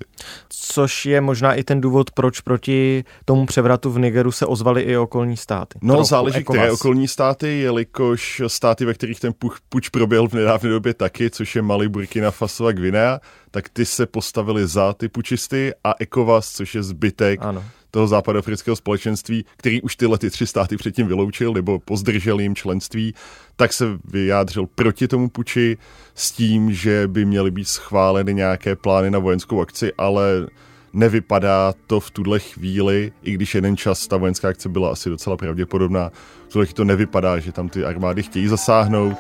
Což 0.50 1.06
je 1.06 1.22
možná 1.22 1.54
i 1.54 1.64
ten 1.64 1.82
důvod, 1.82 2.12
proč 2.12 2.42
proti 2.42 3.04
tomu 3.26 3.46
převratu 3.46 3.92
v 3.92 4.00
Nigeru 4.00 4.32
se 4.32 4.46
ozvaly 4.46 4.82
i 4.82 4.98
okolní 4.98 5.38
státy. 5.38 5.80
No, 5.82 5.94
Trochu, 5.94 6.10
záleží, 6.10 6.38
ECOWAS. 6.38 6.58
které 6.58 6.72
okolní 6.72 7.08
státy, 7.08 7.60
jelikož 7.60 8.42
státy, 8.48 8.86
ve 8.86 8.94
kterých 8.94 9.20
ten 9.20 9.34
puč 9.70 9.90
proběhl 9.90 10.28
v 10.28 10.34
nedávné 10.34 10.70
době 10.70 10.94
taky, 10.94 11.30
což 11.30 11.56
je 11.56 11.62
Mali, 11.62 11.90
Burkina 11.90 12.32
Faso 12.32 12.66
a 12.66 12.72
Guinea, 12.72 13.20
tak 13.52 13.70
ty 13.70 13.86
se 13.86 14.06
postavili 14.06 14.68
za 14.68 14.94
ty 14.94 15.08
pučisty 15.08 15.74
a 15.84 15.94
ECOWAS, 16.00 16.52
což 16.52 16.76
je 16.76 16.84
zbytek 16.84 17.40
ano 17.42 17.64
toho 17.96 18.08
západoafrického 18.08 18.76
společenství, 18.76 19.46
který 19.58 19.82
už 19.82 19.96
tyhle 19.96 20.18
ty 20.18 20.30
tři 20.30 20.48
státy 20.48 20.78
předtím 20.78 21.08
vyloučil 21.08 21.54
nebo 21.54 21.80
pozdržel 21.80 22.40
jim 22.40 22.56
členství, 22.56 23.14
tak 23.56 23.74
se 23.74 23.86
vyjádřil 24.06 24.66
proti 24.76 25.08
tomu 25.08 25.30
puči 25.30 25.78
s 26.16 26.32
tím, 26.32 26.74
že 26.74 27.08
by 27.08 27.26
měly 27.26 27.52
být 27.52 27.68
schváleny 27.68 28.34
nějaké 28.34 28.76
plány 28.76 29.12
na 29.12 29.20
vojenskou 29.20 29.62
akci, 29.62 29.94
ale 29.98 30.48
nevypadá 30.94 31.74
to 31.88 32.00
v 32.00 32.12
tuhle 32.12 32.40
chvíli, 32.40 33.12
i 33.24 33.32
když 33.32 33.56
jeden 33.56 33.78
čas 33.78 34.08
ta 34.08 34.18
vojenská 34.18 34.48
akce 34.48 34.70
byla 34.70 34.92
asi 34.92 35.10
docela 35.10 35.38
pravděpodobná, 35.38 36.12
v 36.48 36.52
tuhle 36.52 36.68
to 36.68 36.84
nevypadá, 36.84 37.40
že 37.40 37.52
tam 37.52 37.70
ty 37.70 37.86
armády 37.86 38.24
chtějí 38.24 38.48
zasáhnout 38.48 39.18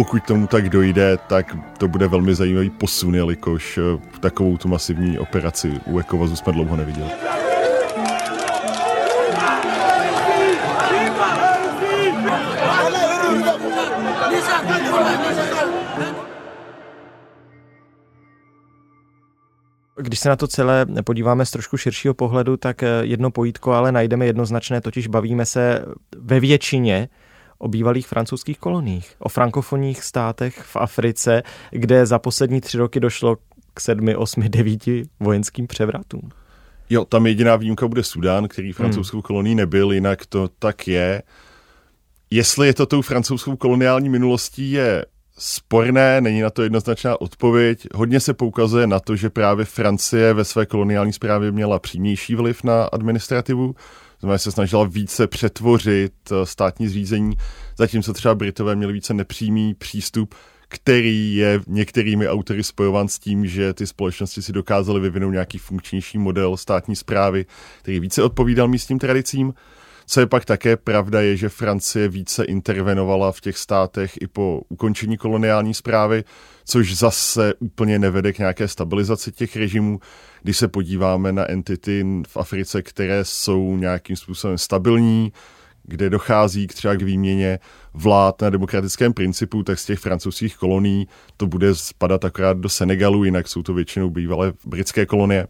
pokud 0.00 0.24
tomu 0.24 0.46
tak 0.46 0.68
dojde, 0.68 1.16
tak 1.16 1.56
to 1.78 1.88
bude 1.88 2.08
velmi 2.08 2.34
zajímavý 2.34 2.70
posun, 2.70 3.14
jelikož 3.14 3.78
eh, 3.78 4.18
takovou 4.20 4.56
tu 4.56 4.68
masivní 4.68 5.18
operaci 5.18 5.80
u 5.86 5.98
Ekovazu 5.98 6.36
jsme 6.36 6.52
dlouho 6.52 6.76
neviděli. 6.76 7.10
Když 19.96 20.20
se 20.20 20.28
na 20.28 20.36
to 20.36 20.46
celé 20.46 20.86
podíváme 21.04 21.46
z 21.46 21.50
trošku 21.50 21.76
širšího 21.76 22.14
pohledu, 22.14 22.56
tak 22.56 22.82
eh, 22.82 22.88
jedno 23.02 23.30
pojítko 23.30 23.72
ale 23.72 23.92
najdeme 23.92 24.26
jednoznačné, 24.26 24.80
totiž 24.80 25.06
bavíme 25.06 25.46
se 25.46 25.84
ve 26.16 26.40
většině 26.40 27.08
o 27.60 27.68
bývalých 27.68 28.08
francouzských 28.08 28.58
koloních, 28.58 29.14
o 29.18 29.28
frankofonních 29.28 30.02
státech 30.02 30.58
v 30.62 30.76
Africe, 30.76 31.42
kde 31.70 32.06
za 32.06 32.18
poslední 32.18 32.60
tři 32.60 32.78
roky 32.78 33.00
došlo 33.00 33.36
k 33.74 33.80
sedmi, 33.80 34.16
osmi, 34.16 34.48
devíti 34.48 35.02
vojenským 35.20 35.66
převratům. 35.66 36.30
Jo, 36.90 37.04
tam 37.04 37.26
jediná 37.26 37.56
výjimka 37.56 37.88
bude 37.88 38.02
Sudán, 38.02 38.48
který 38.48 38.72
francouzskou 38.72 39.16
hmm. 39.16 39.22
kolonií 39.22 39.54
nebyl, 39.54 39.92
jinak 39.92 40.26
to 40.26 40.48
tak 40.58 40.88
je. 40.88 41.22
Jestli 42.30 42.66
je 42.66 42.74
to 42.74 42.86
tou 42.86 43.02
francouzskou 43.02 43.56
koloniální 43.56 44.08
minulostí, 44.08 44.70
je 44.70 45.04
sporné, 45.38 46.20
není 46.20 46.40
na 46.40 46.50
to 46.50 46.62
jednoznačná 46.62 47.20
odpověď. 47.20 47.86
Hodně 47.94 48.20
se 48.20 48.34
poukazuje 48.34 48.86
na 48.86 49.00
to, 49.00 49.16
že 49.16 49.30
právě 49.30 49.64
Francie 49.64 50.34
ve 50.34 50.44
své 50.44 50.66
koloniální 50.66 51.12
správě 51.12 51.52
měla 51.52 51.78
přímější 51.78 52.34
vliv 52.34 52.64
na 52.64 52.84
administrativu, 52.84 53.74
znamená, 54.20 54.38
se 54.38 54.52
snažila 54.52 54.84
více 54.84 55.26
přetvořit 55.26 56.12
eh, 56.32 56.46
státní 56.46 56.88
zřízení, 56.88 57.36
zatímco 57.78 58.12
třeba 58.12 58.34
Britové 58.34 58.76
měli 58.76 58.92
více 58.92 59.14
nepřímý 59.14 59.74
přístup 59.74 60.34
který 60.72 61.36
je 61.36 61.60
některými 61.66 62.28
autory 62.28 62.62
spojován 62.62 63.08
s 63.08 63.18
tím, 63.18 63.46
že 63.46 63.74
ty 63.74 63.86
společnosti 63.86 64.42
si 64.42 64.52
dokázaly 64.52 65.00
vyvinout 65.00 65.30
nějaký 65.30 65.58
funkčnější 65.58 66.18
model 66.18 66.56
státní 66.56 66.96
zprávy, 66.96 67.46
který 67.82 68.00
více 68.00 68.22
odpovídal 68.22 68.68
místním 68.68 68.98
tradicím. 68.98 69.54
Co 70.12 70.20
je 70.20 70.26
pak 70.26 70.44
také 70.44 70.76
pravda, 70.76 71.20
je, 71.20 71.36
že 71.36 71.48
Francie 71.48 72.08
více 72.08 72.44
intervenovala 72.44 73.32
v 73.32 73.40
těch 73.40 73.58
státech 73.58 74.18
i 74.20 74.26
po 74.26 74.62
ukončení 74.68 75.16
koloniální 75.16 75.74
zprávy, 75.74 76.24
což 76.64 76.96
zase 76.96 77.54
úplně 77.58 77.98
nevede 77.98 78.32
k 78.32 78.38
nějaké 78.38 78.68
stabilizaci 78.68 79.32
těch 79.32 79.56
režimů. 79.56 80.00
Když 80.42 80.56
se 80.56 80.68
podíváme 80.68 81.32
na 81.32 81.50
entity 81.50 82.06
v 82.28 82.36
Africe, 82.36 82.82
které 82.82 83.24
jsou 83.24 83.76
nějakým 83.76 84.16
způsobem 84.16 84.58
stabilní, 84.58 85.32
kde 85.82 86.10
dochází 86.10 86.66
k 86.66 86.74
třeba 86.74 86.94
k 86.94 87.02
výměně 87.02 87.58
vlád 87.94 88.42
na 88.42 88.50
demokratickém 88.50 89.12
principu, 89.12 89.62
tak 89.62 89.78
z 89.78 89.84
těch 89.84 89.98
francouzských 89.98 90.56
kolonií 90.56 91.08
to 91.36 91.46
bude 91.46 91.74
spadat 91.74 92.24
akorát 92.24 92.56
do 92.56 92.68
Senegalu, 92.68 93.24
jinak 93.24 93.48
jsou 93.48 93.62
to 93.62 93.74
většinou 93.74 94.10
bývalé 94.10 94.52
britské 94.66 95.06
kolonie, 95.06 95.46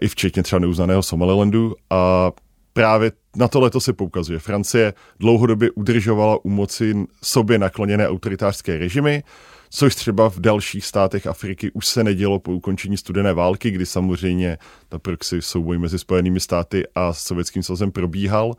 i 0.00 0.08
včetně 0.08 0.42
třeba 0.42 0.58
neuznaného 0.60 1.02
Somalilandu. 1.02 1.74
A 1.90 2.30
právě 2.78 3.12
na 3.36 3.48
to 3.48 3.80
se 3.80 3.92
poukazuje. 3.92 4.38
Francie 4.38 4.94
dlouhodobě 5.20 5.70
udržovala 5.70 6.44
u 6.44 6.48
moci 6.48 6.94
sobě 7.22 7.58
nakloněné 7.58 8.08
autoritářské 8.08 8.78
režimy, 8.78 9.22
což 9.70 9.94
třeba 9.94 10.30
v 10.30 10.40
dalších 10.40 10.86
státech 10.86 11.26
Afriky 11.26 11.70
už 11.70 11.86
se 11.86 12.04
nedělo 12.04 12.38
po 12.38 12.52
ukončení 12.52 12.96
studené 12.96 13.32
války, 13.32 13.70
kdy 13.70 13.86
samozřejmě 13.86 14.58
ta 14.88 14.98
proxy 14.98 15.42
souboj 15.42 15.78
mezi 15.78 15.98
Spojenými 15.98 16.40
státy 16.40 16.84
a 16.94 17.12
Sovětským 17.12 17.62
svazem 17.62 17.92
probíhal 17.92 18.54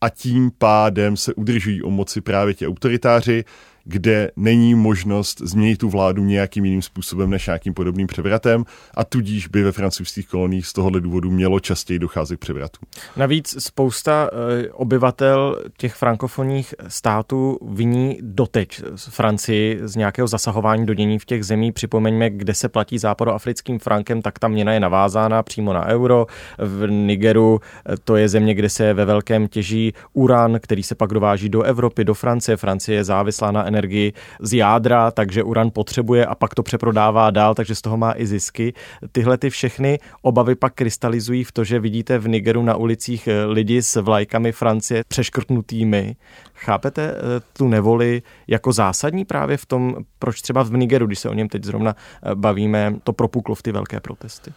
a 0.00 0.08
tím 0.08 0.50
pádem 0.58 1.16
se 1.16 1.34
udržují 1.34 1.82
o 1.82 1.90
moci 1.90 2.20
právě 2.20 2.54
ti 2.54 2.68
autoritáři, 2.68 3.44
kde 3.84 4.30
není 4.36 4.74
možnost 4.74 5.40
změnit 5.40 5.76
tu 5.76 5.88
vládu 5.88 6.24
nějakým 6.24 6.64
jiným 6.64 6.82
způsobem 6.82 7.30
než 7.30 7.46
nějakým 7.46 7.74
podobným 7.74 8.06
převratem 8.06 8.64
a 8.94 9.04
tudíž 9.04 9.48
by 9.48 9.62
ve 9.62 9.72
francouzských 9.72 10.28
koloniích 10.28 10.66
z 10.66 10.72
tohohle 10.72 11.00
důvodu 11.00 11.30
mělo 11.30 11.60
častěji 11.60 11.98
docházet 11.98 12.36
k 12.36 12.40
převratu. 12.40 12.78
Navíc 13.16 13.56
spousta 13.58 14.30
e, 14.32 14.68
obyvatel 14.68 15.62
těch 15.76 15.94
frankofonních 15.94 16.74
států 16.88 17.58
viní 17.62 18.18
doteď 18.20 18.82
Francii 18.96 19.80
z 19.82 19.96
nějakého 19.96 20.28
zasahování 20.28 20.86
do 20.86 20.94
dění 20.94 21.18
v 21.18 21.24
těch 21.24 21.44
zemí. 21.44 21.72
Připomeňme, 21.72 22.30
kde 22.30 22.54
se 22.54 22.68
platí 22.68 22.98
západoafrickým 22.98 23.78
frankem, 23.78 24.22
tak 24.22 24.38
ta 24.38 24.48
měna 24.48 24.72
je 24.72 24.80
navázána 24.80 25.42
přímo 25.42 25.72
na 25.72 25.86
euro. 25.86 26.26
V 26.58 26.90
Nigeru 26.90 27.60
e, 27.92 27.96
to 27.96 28.16
je 28.16 28.28
země, 28.28 28.54
kde 28.54 28.68
se 28.68 28.94
ve 28.94 29.04
velkém 29.04 29.48
těží 29.48 29.92
uran, 30.12 30.58
který 30.60 30.82
se 30.82 30.94
pak 30.94 31.10
dováží 31.10 31.48
do 31.48 31.62
Evropy, 31.62 32.04
do 32.04 32.14
Francie. 32.14 32.56
Francie 32.56 32.96
je 32.96 33.04
závislá 33.04 33.50
na 33.50 33.62
energii 33.74 34.12
z 34.40 34.52
jádra, 34.52 35.10
takže 35.10 35.42
uran 35.42 35.70
potřebuje 35.70 36.26
a 36.26 36.34
pak 36.34 36.54
to 36.54 36.62
přeprodává 36.62 37.30
dál, 37.30 37.54
takže 37.54 37.74
z 37.74 37.82
toho 37.82 37.96
má 37.96 38.14
i 38.16 38.26
zisky. 38.26 38.74
Tyhle 39.12 39.38
ty 39.38 39.50
všechny 39.50 39.98
obavy 40.22 40.54
pak 40.54 40.74
krystalizují 40.74 41.44
v 41.44 41.52
to, 41.52 41.64
že 41.64 41.80
vidíte 41.80 42.18
v 42.18 42.28
Nigeru 42.28 42.62
na 42.62 42.76
ulicích 42.76 43.28
eh, 43.28 43.44
lidi 43.44 43.82
s 43.82 44.00
vlajkami 44.00 44.52
Francie 44.52 45.02
přeškrtnutými. 45.08 46.16
Chápete 46.54 47.02
eh, 47.10 47.40
tu 47.52 47.68
nevoli 47.68 48.22
jako 48.46 48.72
zásadní 48.72 49.24
právě 49.24 49.56
v 49.56 49.66
tom, 49.66 49.96
proč 50.18 50.42
třeba 50.42 50.62
v 50.62 50.72
Nigeru, 50.72 51.06
když 51.06 51.18
se 51.18 51.28
o 51.28 51.34
něm 51.34 51.48
teď 51.48 51.64
zrovna 51.64 51.96
eh, 51.96 52.34
bavíme, 52.34 52.94
to 53.04 53.12
propuklo 53.12 53.54
v 53.54 53.62
ty 53.62 53.72
velké 53.72 54.00
protesty? 54.00 54.52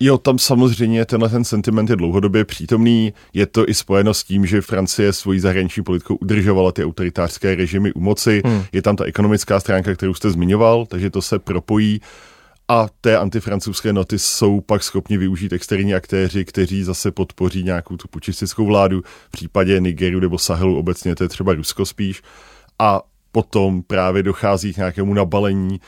Jo, 0.00 0.18
tam 0.18 0.38
samozřejmě 0.38 1.04
tenhle 1.04 1.28
ten 1.28 1.44
sentiment 1.44 1.90
je 1.90 1.96
dlouhodobě 1.96 2.44
přítomný. 2.44 3.12
Je 3.32 3.46
to 3.46 3.68
i 3.68 3.74
spojeno 3.74 4.14
s 4.14 4.24
tím, 4.24 4.46
že 4.46 4.60
Francie 4.60 5.12
svojí 5.12 5.40
zahraniční 5.40 5.82
politikou 5.82 6.16
udržovala 6.16 6.72
ty 6.72 6.84
autoritářské 6.84 7.54
režimy 7.54 7.92
u 7.92 8.00
moci. 8.00 8.42
Hmm. 8.44 8.62
Je 8.72 8.82
tam 8.82 8.96
ta 8.96 9.04
ekonomická 9.04 9.60
stránka, 9.60 9.94
kterou 9.94 10.14
jste 10.14 10.30
zmiňoval, 10.30 10.86
takže 10.86 11.10
to 11.10 11.22
se 11.22 11.38
propojí. 11.38 12.00
A 12.68 12.86
té 13.00 13.18
antifrancouzské 13.18 13.92
noty 13.92 14.18
jsou 14.18 14.60
pak 14.60 14.82
schopni 14.82 15.18
využít 15.18 15.52
externí 15.52 15.94
aktéři, 15.94 16.44
kteří 16.44 16.82
zase 16.82 17.10
podpoří 17.10 17.62
nějakou 17.62 17.96
tu 17.96 18.08
pučistickou 18.08 18.66
vládu. 18.66 19.02
V 19.28 19.30
případě 19.30 19.80
Nigeru 19.80 20.20
nebo 20.20 20.38
Sahelu 20.38 20.78
obecně 20.78 21.14
to 21.14 21.24
je 21.24 21.28
třeba 21.28 21.54
Rusko 21.54 21.86
spíš. 21.86 22.22
A 22.78 23.02
potom 23.32 23.82
právě 23.82 24.22
dochází 24.22 24.74
k 24.74 24.76
nějakému 24.76 25.14
nabalení 25.14 25.80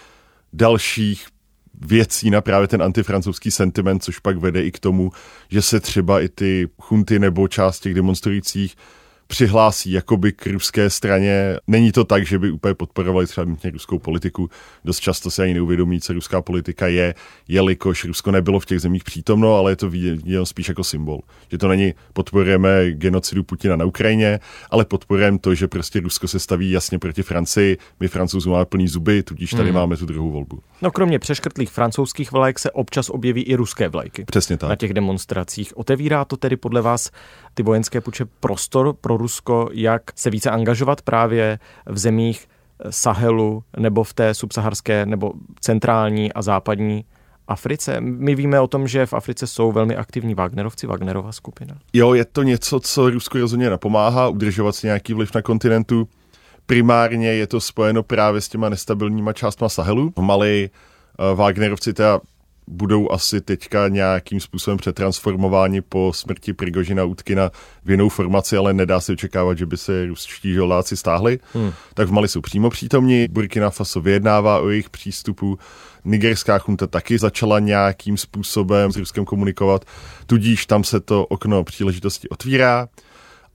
dalších 0.53 1.27
věcí 1.81 2.31
na 2.31 2.41
právě 2.41 2.69
ten 2.69 2.83
antifrancouzský 2.83 3.51
sentiment, 3.51 4.05
což 4.05 4.19
pak 4.19 4.37
vede 4.37 4.63
i 4.63 4.71
k 4.71 4.79
tomu, 4.79 5.13
že 5.49 5.63
se 5.63 5.81
třeba 5.81 6.21
i 6.21 6.29
ty 6.29 6.69
chunty 6.79 7.19
nebo 7.19 7.49
část 7.49 7.81
těch 7.81 7.95
demonstrujících 7.95 8.77
přihlásí 9.29 9.93
jakoby 9.93 10.33
k 10.33 10.47
ruské 10.47 10.91
straně. 10.91 11.57
Není 11.67 11.93
to 11.93 12.05
tak, 12.05 12.27
že 12.27 12.39
by 12.39 12.51
úplně 12.51 12.75
podporovali 12.75 13.27
třeba 13.27 13.47
ruskou 13.73 13.99
politiku. 13.99 14.51
Dost 14.85 15.01
často 15.01 15.31
se 15.31 15.43
ani 15.43 15.55
neuvědomí, 15.55 16.01
co 16.01 16.13
ruská 16.13 16.43
politika 16.43 16.87
je, 16.87 17.15
jelikož 17.49 18.05
Rusko 18.05 18.31
nebylo 18.31 18.61
v 18.61 18.67
těch 18.67 18.81
zemích 18.81 19.05
přítomno, 19.05 19.55
ale 19.55 19.73
je 19.73 19.77
to 19.77 19.91
viděno 19.91 20.47
spíš 20.47 20.69
jako 20.69 20.85
symbol. 20.85 21.21
Že 21.51 21.59
to 21.59 21.69
není 21.69 21.95
podporujeme 22.13 22.93
genocidu 22.93 23.45
Putina 23.45 23.77
na 23.77 23.85
Ukrajině, 23.85 24.41
ale 24.71 24.85
podporujeme 24.85 25.39
to, 25.39 25.55
že 25.55 25.69
prostě 25.69 26.01
Rusko 26.01 26.29
se 26.29 26.39
staví 26.39 26.71
jasně 26.71 26.99
proti 26.99 27.23
Francii. 27.23 27.79
My 28.01 28.09
francouzů 28.09 28.51
máme 28.51 28.65
plný 28.65 28.89
zuby, 28.89 29.23
tudíž 29.23 29.51
tady 29.51 29.65
hmm. 29.65 29.75
máme 29.75 29.97
tu 29.97 30.07
druhou 30.07 30.31
volbu. 30.31 30.59
No 30.83 30.91
kromě 30.91 31.19
přeškrtlých 31.19 31.71
francouzských 31.71 32.33
vlajek 32.33 32.59
se 32.59 32.71
občas 32.71 33.11
objeví 33.11 33.43
i 33.43 33.55
ruské 33.55 33.89
vlajky. 33.89 34.25
Přesně 34.25 34.57
tak. 34.57 34.69
Na 34.71 34.77
těch 34.77 34.95
demonstracích. 34.95 35.79
Otevírá 35.79 36.25
to 36.25 36.37
tedy 36.37 36.57
podle 36.57 36.83
vás 36.83 37.11
ty 37.59 37.62
vojenské 37.62 38.00
puče 38.00 38.25
prostor 38.41 38.93
pro 38.93 39.17
Rusko, 39.17 39.69
jak 39.73 40.03
se 40.15 40.31
více 40.31 40.50
angažovat 40.50 41.03
právě 41.03 41.59
v 41.87 41.99
zemích 41.99 42.49
Sahelu 42.91 43.65
nebo 43.79 44.05
v 44.05 44.15
té 44.15 44.35
subsaharské 44.35 45.07
nebo 45.07 45.33
centrální 45.61 46.33
a 46.33 46.43
západní 46.43 47.05
Africe. 47.49 48.00
My 48.00 48.35
víme 48.35 48.61
o 48.61 48.67
tom, 48.67 48.88
že 48.88 49.07
v 49.07 49.12
Africe 49.12 49.47
jsou 49.47 49.73
velmi 49.73 49.97
aktivní 49.97 50.35
Wagnerovci, 50.35 50.87
Wagnerova 50.87 51.33
skupina. 51.33 51.75
Jo, 51.93 52.15
je 52.15 52.25
to 52.25 52.43
něco, 52.43 52.81
co 52.81 53.11
Rusko 53.11 53.38
rozhodně 53.38 53.71
napomáhá, 53.71 54.29
udržovat 54.29 54.73
si 54.73 54.87
nějaký 54.87 55.15
vliv 55.15 55.35
na 55.35 55.43
kontinentu. 55.43 56.09
Primárně 56.67 57.29
je 57.29 57.47
to 57.47 57.61
spojeno 57.61 58.03
právě 58.03 58.41
s 58.41 58.49
těma 58.49 58.69
nestabilníma 58.69 59.33
částma 59.33 59.69
Sahelu. 59.69 60.12
V 60.17 60.23
Mali 60.23 60.71
uh, 60.71 61.38
Wagnerovci 61.38 61.93
teda 61.93 62.21
budou 62.71 63.11
asi 63.11 63.41
teďka 63.41 63.89
nějakým 63.89 64.41
způsobem 64.41 64.79
přetransformováni 64.79 65.81
po 65.81 66.13
smrti 66.15 66.53
Prigožina 66.53 67.05
Utkina 67.05 67.51
v 67.85 67.91
jinou 67.91 68.09
formaci, 68.09 68.57
ale 68.57 68.75
nedá 68.75 69.01
se 69.01 69.13
očekávat, 69.13 69.59
že 69.59 69.67
by 69.67 69.77
se 69.77 70.07
ruští 70.07 70.53
žoldáci 70.53 70.97
stáhli. 70.97 71.39
Hmm. 71.53 71.73
Tak 71.95 72.09
v 72.09 72.13
Mali 72.13 72.29
jsou 72.29 72.41
přímo 72.41 72.71
přítomní, 72.71 73.27
Burkina 73.31 73.71
Faso 73.71 74.01
vyjednává 74.01 74.59
o 74.59 74.69
jejich 74.69 74.91
přístupu, 74.91 75.59
nigerská 76.05 76.59
chunta 76.59 76.87
taky 76.87 77.19
začala 77.19 77.59
nějakým 77.59 78.17
způsobem 78.17 78.93
s 78.93 78.97
Ruskem 78.97 79.25
komunikovat, 79.25 79.85
tudíž 80.27 80.67
tam 80.67 80.85
se 80.85 81.01
to 81.01 81.27
okno 81.27 81.65
příležitosti 81.65 82.29
otvírá 82.29 82.89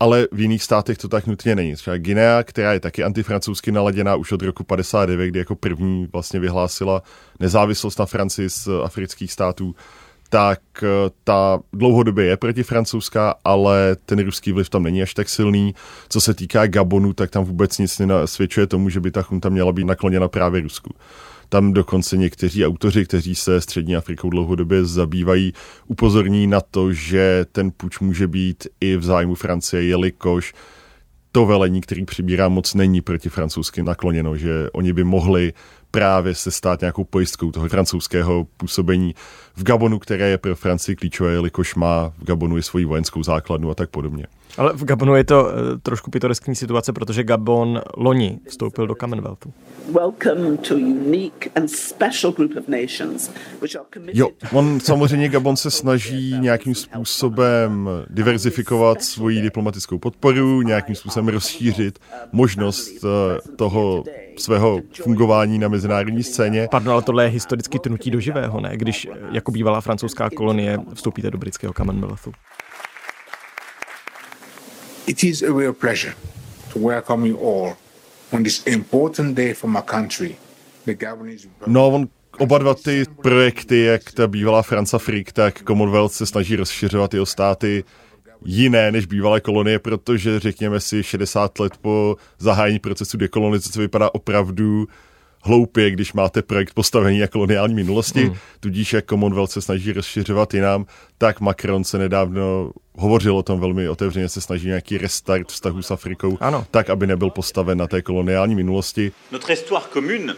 ale 0.03 0.27
v 0.31 0.39
jiných 0.39 0.63
státech 0.63 0.97
to 0.97 1.07
tak 1.07 1.27
nutně 1.27 1.55
není. 1.55 1.75
Třeba 1.75 1.97
Guinea, 1.97 2.43
která 2.43 2.73
je 2.73 2.79
taky 2.79 3.03
antifrancouzsky 3.03 3.71
naladěná 3.71 4.15
už 4.15 4.31
od 4.31 4.41
roku 4.41 4.63
59, 4.63 5.27
kdy 5.27 5.39
jako 5.39 5.55
první 5.55 6.07
vlastně 6.13 6.39
vyhlásila 6.39 7.03
nezávislost 7.39 7.99
na 7.99 8.05
Francii 8.05 8.49
z 8.49 8.67
afrických 8.83 9.31
států, 9.31 9.75
tak 10.29 10.59
eh, 10.83 10.87
ta 11.23 11.59
dlouhodobě 11.73 12.25
je 12.25 12.37
protifrancouzská, 12.37 13.35
ale 13.43 13.95
ten 14.05 14.25
ruský 14.25 14.51
vliv 14.51 14.69
tam 14.69 14.83
není 14.83 15.01
až 15.01 15.13
tak 15.13 15.29
silný. 15.29 15.75
Co 16.09 16.21
se 16.21 16.33
týká 16.33 16.67
Gabonu, 16.67 17.13
tak 17.13 17.29
tam 17.29 17.43
vůbec 17.43 17.77
nic 17.77 17.99
nenasvědčuje 17.99 18.67
tomu, 18.67 18.89
že 18.89 18.99
by 18.99 19.11
ta 19.11 19.21
chunta 19.21 19.49
měla 19.49 19.71
být 19.71 19.85
nakloněna 19.85 20.27
právě 20.27 20.61
Rusku. 20.61 20.89
Tam 21.53 21.73
dokonce 21.73 22.17
někteří 22.17 22.65
autoři, 22.65 23.05
kteří 23.05 23.35
se 23.35 23.61
střední 23.61 23.95
Afrikou 23.95 24.29
dlouhodobě 24.29 24.85
zabývají, 24.85 25.53
upozorní 25.87 26.47
na 26.47 26.61
to, 26.61 26.93
že 26.93 27.45
ten 27.51 27.71
puč 27.77 27.99
může 27.99 28.27
být 28.27 28.67
i 28.81 28.97
v 28.97 29.03
zájmu 29.03 29.35
Francie, 29.35 29.83
jelikož 29.83 30.53
to 31.31 31.45
velení, 31.45 31.81
který 31.81 32.05
přibírá 32.05 32.49
moc, 32.49 32.73
není 32.73 33.01
proti 33.01 33.29
francouzsky 33.29 33.83
nakloněno, 33.83 34.37
že 34.37 34.69
oni 34.71 34.93
by 34.93 35.03
mohli 35.03 35.53
právě 35.91 36.35
se 36.35 36.51
stát 36.51 36.81
nějakou 36.81 37.03
pojistkou 37.03 37.51
toho 37.51 37.69
francouzského 37.69 38.47
působení 38.57 39.15
v 39.55 39.63
Gabonu, 39.63 39.99
které 39.99 40.29
je 40.29 40.37
pro 40.37 40.55
Francii 40.55 40.95
klíčové, 40.95 41.31
jelikož 41.31 41.75
má 41.75 42.13
v 42.17 42.23
Gabonu 42.23 42.57
i 42.57 42.63
svoji 42.63 42.85
vojenskou 42.85 43.23
základnu 43.23 43.69
a 43.69 43.75
tak 43.75 43.89
podobně. 43.89 44.25
Ale 44.57 44.73
v 44.73 44.83
Gabonu 44.85 45.15
je 45.15 45.23
to 45.23 45.43
uh, 45.43 45.49
trošku 45.83 46.11
pitoreskní 46.11 46.55
situace, 46.55 46.93
protože 46.93 47.23
Gabon 47.23 47.81
loni 47.97 48.39
vstoupil 48.47 48.87
do 48.87 48.95
Commonwealthu. 48.95 49.53
Jo, 54.13 54.29
on 54.51 54.79
samozřejmě 54.79 55.29
Gabon 55.29 55.55
se 55.55 55.71
snaží 55.71 56.35
nějakým 56.39 56.75
způsobem 56.75 57.89
diverzifikovat 58.09 59.03
svoji 59.03 59.41
diplomatickou 59.41 59.97
podporu, 59.97 60.61
nějakým 60.61 60.95
způsobem 60.95 61.27
rozšířit 61.27 61.99
možnost 62.31 63.03
uh, 63.03 63.09
toho 63.55 64.03
svého 64.37 64.81
fungování 65.01 65.59
na 65.59 65.67
mezinárodní 65.67 66.23
scéně. 66.23 66.67
Pardon, 66.71 66.93
ale 66.93 67.01
tohle 67.01 67.23
je 67.23 67.29
historicky 67.29 67.79
tnutí 67.79 68.11
do 68.11 68.19
živého, 68.19 68.61
ne? 68.61 68.71
Když 68.77 69.07
jako 69.31 69.51
bývalá 69.51 69.81
francouzská 69.81 70.29
kolonie 70.29 70.79
vstoupíte 70.93 71.31
do 71.31 71.37
britského 71.37 71.73
Commonwealthu. 71.73 72.31
It 75.07 75.23
is 75.23 75.43
a 75.43 75.51
real 75.53 75.73
pleasure 75.73 76.15
to 76.73 76.79
welcome 76.79 77.27
you 77.27 77.37
all 77.37 77.75
on 78.31 78.43
this 78.43 78.63
important 78.67 79.35
day 79.35 79.53
for 79.53 79.69
my 79.69 79.81
country 79.81 80.35
No, 81.67 81.87
on 81.87 82.07
oba 82.39 82.57
dva 82.57 82.73
ty 82.75 83.05
projekty, 83.21 83.79
jak 83.79 84.11
ta 84.11 84.27
bývalá 84.27 84.61
Franca 84.61 84.97
Freak, 84.97 85.31
tak 85.31 85.63
Commonwealth 85.67 86.13
se 86.13 86.25
snaží 86.25 86.55
rozšiřovat 86.55 87.13
jeho 87.13 87.25
státy 87.25 87.83
jiné 88.45 88.91
než 88.91 89.05
bývalé 89.05 89.41
kolonie, 89.41 89.79
protože 89.79 90.39
řekněme 90.39 90.79
si 90.79 91.03
60 91.03 91.59
let 91.59 91.77
po 91.81 92.15
zahájení 92.39 92.79
procesu 92.79 93.17
dekolonizace 93.17 93.79
vypadá 93.79 94.13
opravdu 94.13 94.87
hloupě, 95.43 95.91
když 95.91 96.13
máte 96.13 96.41
projekt 96.41 96.73
postavení 96.73 97.19
na 97.19 97.27
koloniální 97.27 97.75
minulosti, 97.75 98.23
hmm. 98.23 98.35
tudíž 98.59 98.93
jak 98.93 99.09
Commonwealth 99.09 99.51
se 99.51 99.61
snaží 99.61 99.91
rozšiřovat 99.91 100.53
jinam, 100.53 100.85
tak 101.17 101.41
Macron 101.41 101.83
se 101.83 101.97
nedávno 101.97 102.71
hovořil 102.95 103.37
o 103.37 103.43
tom 103.43 103.59
velmi 103.59 103.89
otevřeně, 103.89 104.29
se 104.29 104.41
snaží 104.41 104.67
nějaký 104.67 104.97
restart 104.97 105.51
vztahu 105.51 105.81
s 105.81 105.91
Afrikou, 105.91 106.37
ano. 106.41 106.65
tak, 106.71 106.89
aby 106.89 107.07
nebyl 107.07 107.29
postaven 107.29 107.77
na 107.77 107.87
té 107.87 108.01
koloniální 108.01 108.55
minulosti. 108.55 109.11
Notre 109.31 109.53
histoire 109.53 109.85
commune 109.93 110.35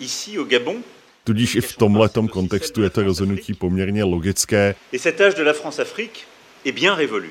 ici 0.00 0.38
au 0.38 0.44
Gabon 0.44 0.76
Tudíž 1.24 1.54
i 1.54 1.60
v 1.60 1.76
tomhle 1.76 2.08
kontextu 2.30 2.82
je 2.82 2.90
to 2.90 3.02
rozhodnutí 3.02 3.54
poměrně 3.54 4.04
logické. 4.04 4.74
Et 4.92 5.02
cet 5.02 5.20
âge 5.20 5.34
de 5.34 5.42
la 5.42 5.52
France-Afrique 5.52 6.26
est 6.64 6.74
bien 6.74 6.94
révolu. 6.94 7.30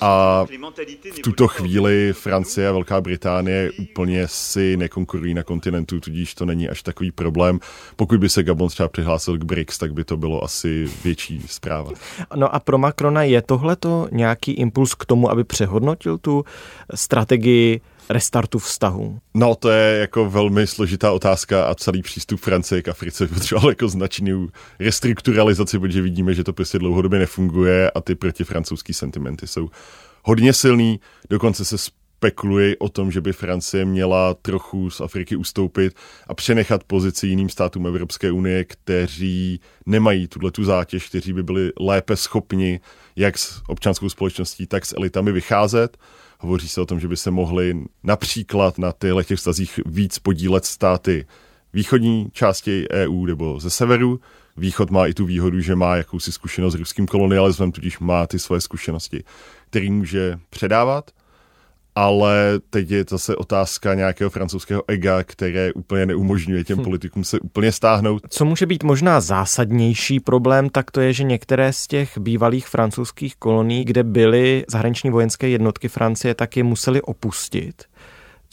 A 0.00 0.44
v 1.14 1.20
tuto 1.22 1.48
chvíli 1.48 2.12
Francie 2.12 2.68
a 2.68 2.72
Velká 2.72 3.00
Británie 3.00 3.70
úplně 3.78 4.28
si 4.28 4.76
nekonkurují 4.76 5.34
na 5.34 5.42
kontinentu, 5.42 6.00
tudíž 6.00 6.34
to 6.34 6.44
není 6.44 6.68
až 6.68 6.82
takový 6.82 7.12
problém. 7.12 7.60
Pokud 7.96 8.20
by 8.20 8.28
se 8.28 8.42
Gabon 8.42 8.68
třeba 8.68 8.88
přihlásil 8.88 9.38
k 9.38 9.44
BRICS, 9.44 9.78
tak 9.78 9.94
by 9.94 10.04
to 10.04 10.16
bylo 10.16 10.44
asi 10.44 10.88
větší 11.04 11.42
zpráva. 11.46 11.90
No 12.36 12.54
a 12.54 12.60
pro 12.60 12.78
Macrona 12.78 13.22
je 13.22 13.42
tohleto 13.42 14.08
nějaký 14.12 14.52
impuls 14.52 14.94
k 14.94 15.06
tomu, 15.06 15.30
aby 15.30 15.44
přehodnotil 15.44 16.18
tu 16.18 16.44
strategii 16.94 17.80
restartu 18.08 18.58
vztahu? 18.58 19.18
No, 19.34 19.54
to 19.54 19.70
je 19.70 19.98
jako 19.98 20.30
velmi 20.30 20.66
složitá 20.66 21.12
otázka 21.12 21.64
a 21.64 21.74
celý 21.74 22.02
přístup 22.02 22.40
Francie 22.40 22.82
k 22.82 22.88
Africe 22.88 23.26
potřeboval 23.26 23.70
jako 23.70 23.88
značnou 23.88 24.48
restrukturalizaci, 24.80 25.78
protože 25.78 26.02
vidíme, 26.02 26.34
že 26.34 26.44
to 26.44 26.52
prostě 26.52 26.78
dlouhodobě 26.78 27.18
nefunguje 27.18 27.90
a 27.90 28.00
ty 28.00 28.14
protifrancouzský 28.14 28.94
sentimenty 28.94 29.46
jsou 29.46 29.68
hodně 30.22 30.52
silný, 30.52 31.00
dokonce 31.30 31.64
se 31.64 31.78
spekuluje 32.24 32.76
o 32.78 32.88
tom, 32.88 33.12
že 33.12 33.20
by 33.20 33.32
Francie 33.32 33.84
měla 33.84 34.34
trochu 34.34 34.90
z 34.90 35.00
Afriky 35.00 35.36
ustoupit 35.36 35.96
a 36.26 36.34
přenechat 36.34 36.84
pozici 36.84 37.26
jiným 37.26 37.48
státům 37.48 37.86
Evropské 37.86 38.32
unie, 38.32 38.64
kteří 38.64 39.60
nemají 39.86 40.28
tuhle 40.28 40.50
tu 40.50 40.64
zátěž, 40.64 41.08
kteří 41.08 41.32
by 41.32 41.42
byli 41.42 41.72
lépe 41.80 42.16
schopni 42.16 42.80
jak 43.16 43.38
s 43.38 43.62
občanskou 43.68 44.08
společností, 44.08 44.66
tak 44.66 44.86
s 44.86 44.96
elitami 44.96 45.32
vycházet 45.32 45.96
Hovoří 46.44 46.68
se 46.68 46.80
o 46.80 46.86
tom, 46.86 47.00
že 47.00 47.08
by 47.08 47.16
se 47.16 47.30
mohly 47.30 47.84
například 48.02 48.78
na 48.78 48.92
těchto 48.92 49.22
těch 49.22 49.38
vztazích 49.38 49.80
víc 49.86 50.18
podílet 50.18 50.64
státy 50.64 51.26
východní 51.72 52.28
části 52.32 52.86
EU 52.90 53.26
nebo 53.26 53.60
ze 53.60 53.70
severu. 53.70 54.20
Východ 54.56 54.90
má 54.90 55.06
i 55.06 55.14
tu 55.14 55.24
výhodu, 55.24 55.60
že 55.60 55.76
má 55.76 55.96
jakousi 55.96 56.32
zkušenost 56.32 56.72
s 56.72 56.76
ruským 56.76 57.06
kolonialismem, 57.06 57.72
tudíž 57.72 57.98
má 57.98 58.26
ty 58.26 58.38
svoje 58.38 58.60
zkušenosti, 58.60 59.24
který 59.70 59.90
může 59.90 60.38
předávat 60.50 61.10
ale 61.94 62.60
teď 62.70 62.90
je 62.90 63.04
zase 63.10 63.36
otázka 63.36 63.94
nějakého 63.94 64.30
francouzského 64.30 64.82
ega, 64.88 65.24
které 65.24 65.72
úplně 65.72 66.06
neumožňuje 66.06 66.64
těm 66.64 66.78
hm. 66.78 66.84
politikům 66.84 67.24
se 67.24 67.40
úplně 67.40 67.72
stáhnout. 67.72 68.22
Co 68.28 68.44
může 68.44 68.66
být 68.66 68.82
možná 68.82 69.20
zásadnější 69.20 70.20
problém, 70.20 70.70
tak 70.70 70.90
to 70.90 71.00
je, 71.00 71.12
že 71.12 71.24
některé 71.24 71.72
z 71.72 71.86
těch 71.86 72.18
bývalých 72.18 72.68
francouzských 72.68 73.36
kolonií, 73.36 73.84
kde 73.84 74.02
byly 74.02 74.64
zahraniční 74.68 75.10
vojenské 75.10 75.48
jednotky 75.48 75.88
Francie, 75.88 76.34
tak 76.34 76.56
je 76.56 76.64
museli 76.64 77.02
opustit 77.02 77.82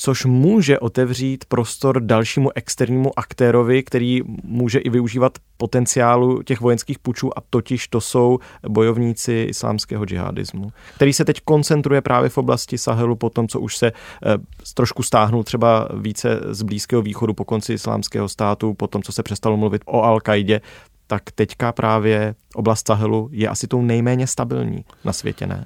což 0.01 0.25
může 0.25 0.79
otevřít 0.79 1.46
prostor 1.46 2.01
dalšímu 2.01 2.50
externímu 2.55 3.20
aktérovi, 3.20 3.84
který 3.84 4.22
může 4.43 4.79
i 4.79 4.89
využívat 4.89 5.38
potenciálu 5.58 6.43
těch 6.43 6.62
vojenských 6.62 7.00
pučů 7.00 7.38
a 7.38 7.41
totiž 7.50 7.88
to 7.88 8.01
jsou 8.01 8.39
bojovníci 8.70 9.46
islámského 9.50 10.05
džihadismu, 10.05 10.72
který 10.96 11.13
se 11.13 11.25
teď 11.25 11.41
koncentruje 11.46 12.01
právě 12.01 12.29
v 12.29 12.38
oblasti 12.38 12.78
Sahelu 12.78 13.15
po 13.15 13.30
tom, 13.30 13.47
co 13.47 13.60
už 13.60 13.78
se 13.78 13.88
eh, 13.88 14.38
trošku 14.73 15.04
stáhnul 15.04 15.43
třeba 15.43 15.88
více 15.93 16.39
z 16.49 16.62
Blízkého 16.62 17.02
východu 17.02 17.34
po 17.34 17.45
konci 17.45 17.73
islámského 17.73 18.30
státu, 18.30 18.73
po 18.73 18.88
tom, 18.88 19.04
co 19.04 19.12
se 19.12 19.23
přestalo 19.23 19.58
mluvit 19.58 19.82
o 19.86 20.02
Al-Kaidě, 20.02 20.62
tak 21.08 21.23
teďka 21.36 21.71
právě 21.71 22.36
oblast 22.56 22.88
Sahelu 22.88 23.30
je 23.32 23.47
asi 23.49 23.67
tou 23.67 23.82
nejméně 23.82 24.28
stabilní 24.28 24.86
na 25.06 25.13
světě, 25.13 25.47
ne? 25.47 25.65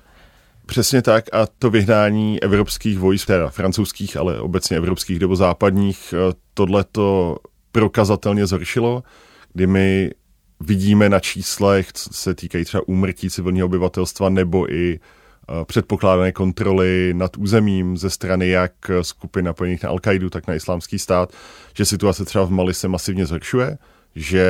Přesně 0.65 1.01
tak 1.01 1.25
a 1.33 1.47
to 1.59 1.69
vyhnání 1.69 2.43
evropských 2.43 2.99
vojsk, 2.99 3.27
teda 3.27 3.49
francouzských, 3.49 4.17
ale 4.17 4.39
obecně 4.39 4.77
evropských 4.77 5.19
nebo 5.19 5.35
západních, 5.35 6.13
eh, 6.13 6.33
tohle 6.53 6.83
to 6.91 7.37
prokazatelně 7.71 8.47
zhoršilo, 8.47 9.03
kdy 9.53 9.67
my 9.67 10.11
vidíme 10.59 11.09
na 11.09 11.19
číslech, 11.19 11.93
co 11.93 12.13
se 12.13 12.33
týkají 12.33 12.65
třeba 12.65 12.87
úmrtí 12.87 13.29
civilního 13.29 13.65
obyvatelstva 13.65 14.29
nebo 14.29 14.73
i 14.73 14.99
eh, 14.99 15.65
předpokládané 15.65 16.31
kontroly 16.31 17.13
nad 17.15 17.37
územím 17.37 17.97
ze 17.97 18.09
strany 18.09 18.49
jak 18.49 18.73
skupin 19.01 19.45
napojených 19.45 19.83
na 19.83 19.89
Al-Qaidu, 19.89 20.29
tak 20.29 20.47
na 20.47 20.55
islámský 20.55 20.99
stát, 20.99 21.33
že 21.77 21.85
situace 21.85 22.25
třeba 22.25 22.45
v 22.45 22.51
Mali 22.51 22.73
se 22.73 22.87
masivně 22.87 23.25
zhoršuje, 23.25 23.77
že 24.15 24.47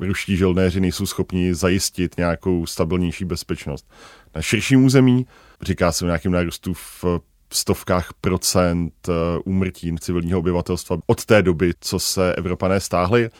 ruští 0.00 0.36
žoldnéři 0.36 0.80
nejsou 0.80 1.06
schopni 1.06 1.54
zajistit 1.54 2.16
nějakou 2.16 2.66
stabilnější 2.66 3.24
bezpečnost 3.24 3.90
na 4.34 4.42
širším 4.42 4.84
území. 4.84 5.26
Říká 5.62 5.92
se 5.92 6.04
o 6.04 6.06
nějakém 6.06 6.32
nárůstu 6.32 6.74
v 6.74 7.04
stovkách 7.52 8.12
procent 8.20 8.92
eh, 9.08 9.12
úmrtí 9.44 9.94
civilního 10.00 10.38
obyvatelstva 10.38 10.96
od 11.06 11.24
té 11.24 11.42
doby, 11.42 11.72
co 11.80 11.98
se 11.98 12.34
Evropané 12.34 12.80
stáhli. 12.80 13.30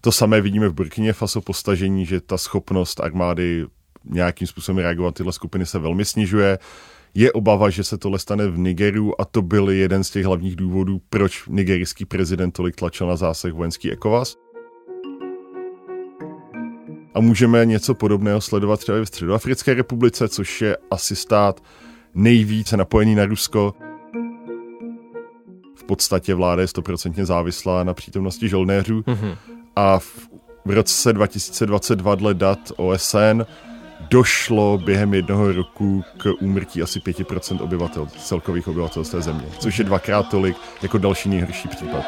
To 0.00 0.12
samé 0.12 0.40
vidíme 0.40 0.68
v 0.68 0.74
Burkině 0.74 1.12
Faso 1.12 1.40
postažení, 1.40 2.06
že 2.06 2.20
ta 2.20 2.38
schopnost 2.38 3.00
armády 3.00 3.66
nějakým 4.04 4.46
způsobem 4.46 4.78
reagovat 4.78 5.14
tyhle 5.14 5.32
skupiny 5.32 5.66
se 5.66 5.78
velmi 5.78 6.04
snižuje. 6.04 6.58
Je 7.14 7.32
obava, 7.32 7.70
že 7.70 7.84
se 7.84 7.98
tohle 7.98 8.18
stane 8.18 8.48
v 8.48 8.58
Nigeru 8.58 9.20
a 9.20 9.24
to 9.24 9.42
byl 9.42 9.70
jeden 9.70 10.04
z 10.04 10.10
těch 10.10 10.24
hlavních 10.24 10.56
důvodů, 10.56 11.00
proč 11.10 11.48
nigerijský 11.48 12.04
prezident 12.04 12.50
tolik 12.50 12.76
tlačil 12.76 13.06
na 13.06 13.16
zásah 13.16 13.52
vojenský 13.52 13.92
ECOWAS 13.92 14.36
a 17.16 17.20
můžeme 17.20 17.66
něco 17.66 17.94
podobného 17.94 18.40
sledovat 18.40 18.80
třeba 18.80 18.98
i 18.98 19.00
v 19.00 19.06
Středoafrické 19.06 19.74
republice, 19.74 20.28
což 20.28 20.62
je 20.62 20.76
asi 20.90 21.16
stát 21.16 21.62
nejvíce 22.14 22.76
napojený 22.76 23.14
na 23.14 23.26
Rusko. 23.26 23.74
V 25.74 25.84
podstatě 25.84 26.34
vláda 26.34 26.62
je 26.62 26.68
stoprocentně 26.68 27.26
závislá 27.26 27.84
na 27.84 27.94
přítomnosti 27.94 28.48
žolnéřů 28.48 29.00
mm-hmm. 29.00 29.36
a 29.76 29.98
v 29.98 30.70
roce 30.70 31.12
2022 31.12 32.14
dle 32.14 32.34
dat 32.34 32.58
OSN 32.76 33.42
došlo 34.10 34.78
během 34.84 35.14
jednoho 35.14 35.52
roku 35.52 36.04
k 36.18 36.32
úmrtí 36.40 36.82
asi 36.82 37.00
5% 37.00 37.62
obyvatel, 37.62 38.06
celkových 38.06 38.68
obyvatel 38.68 39.04
z 39.04 39.10
té 39.10 39.20
země, 39.20 39.46
což 39.58 39.78
je 39.78 39.84
dvakrát 39.84 40.28
tolik 40.28 40.56
jako 40.82 40.98
další 40.98 41.28
nejhorší 41.28 41.68
případ. 41.68 42.04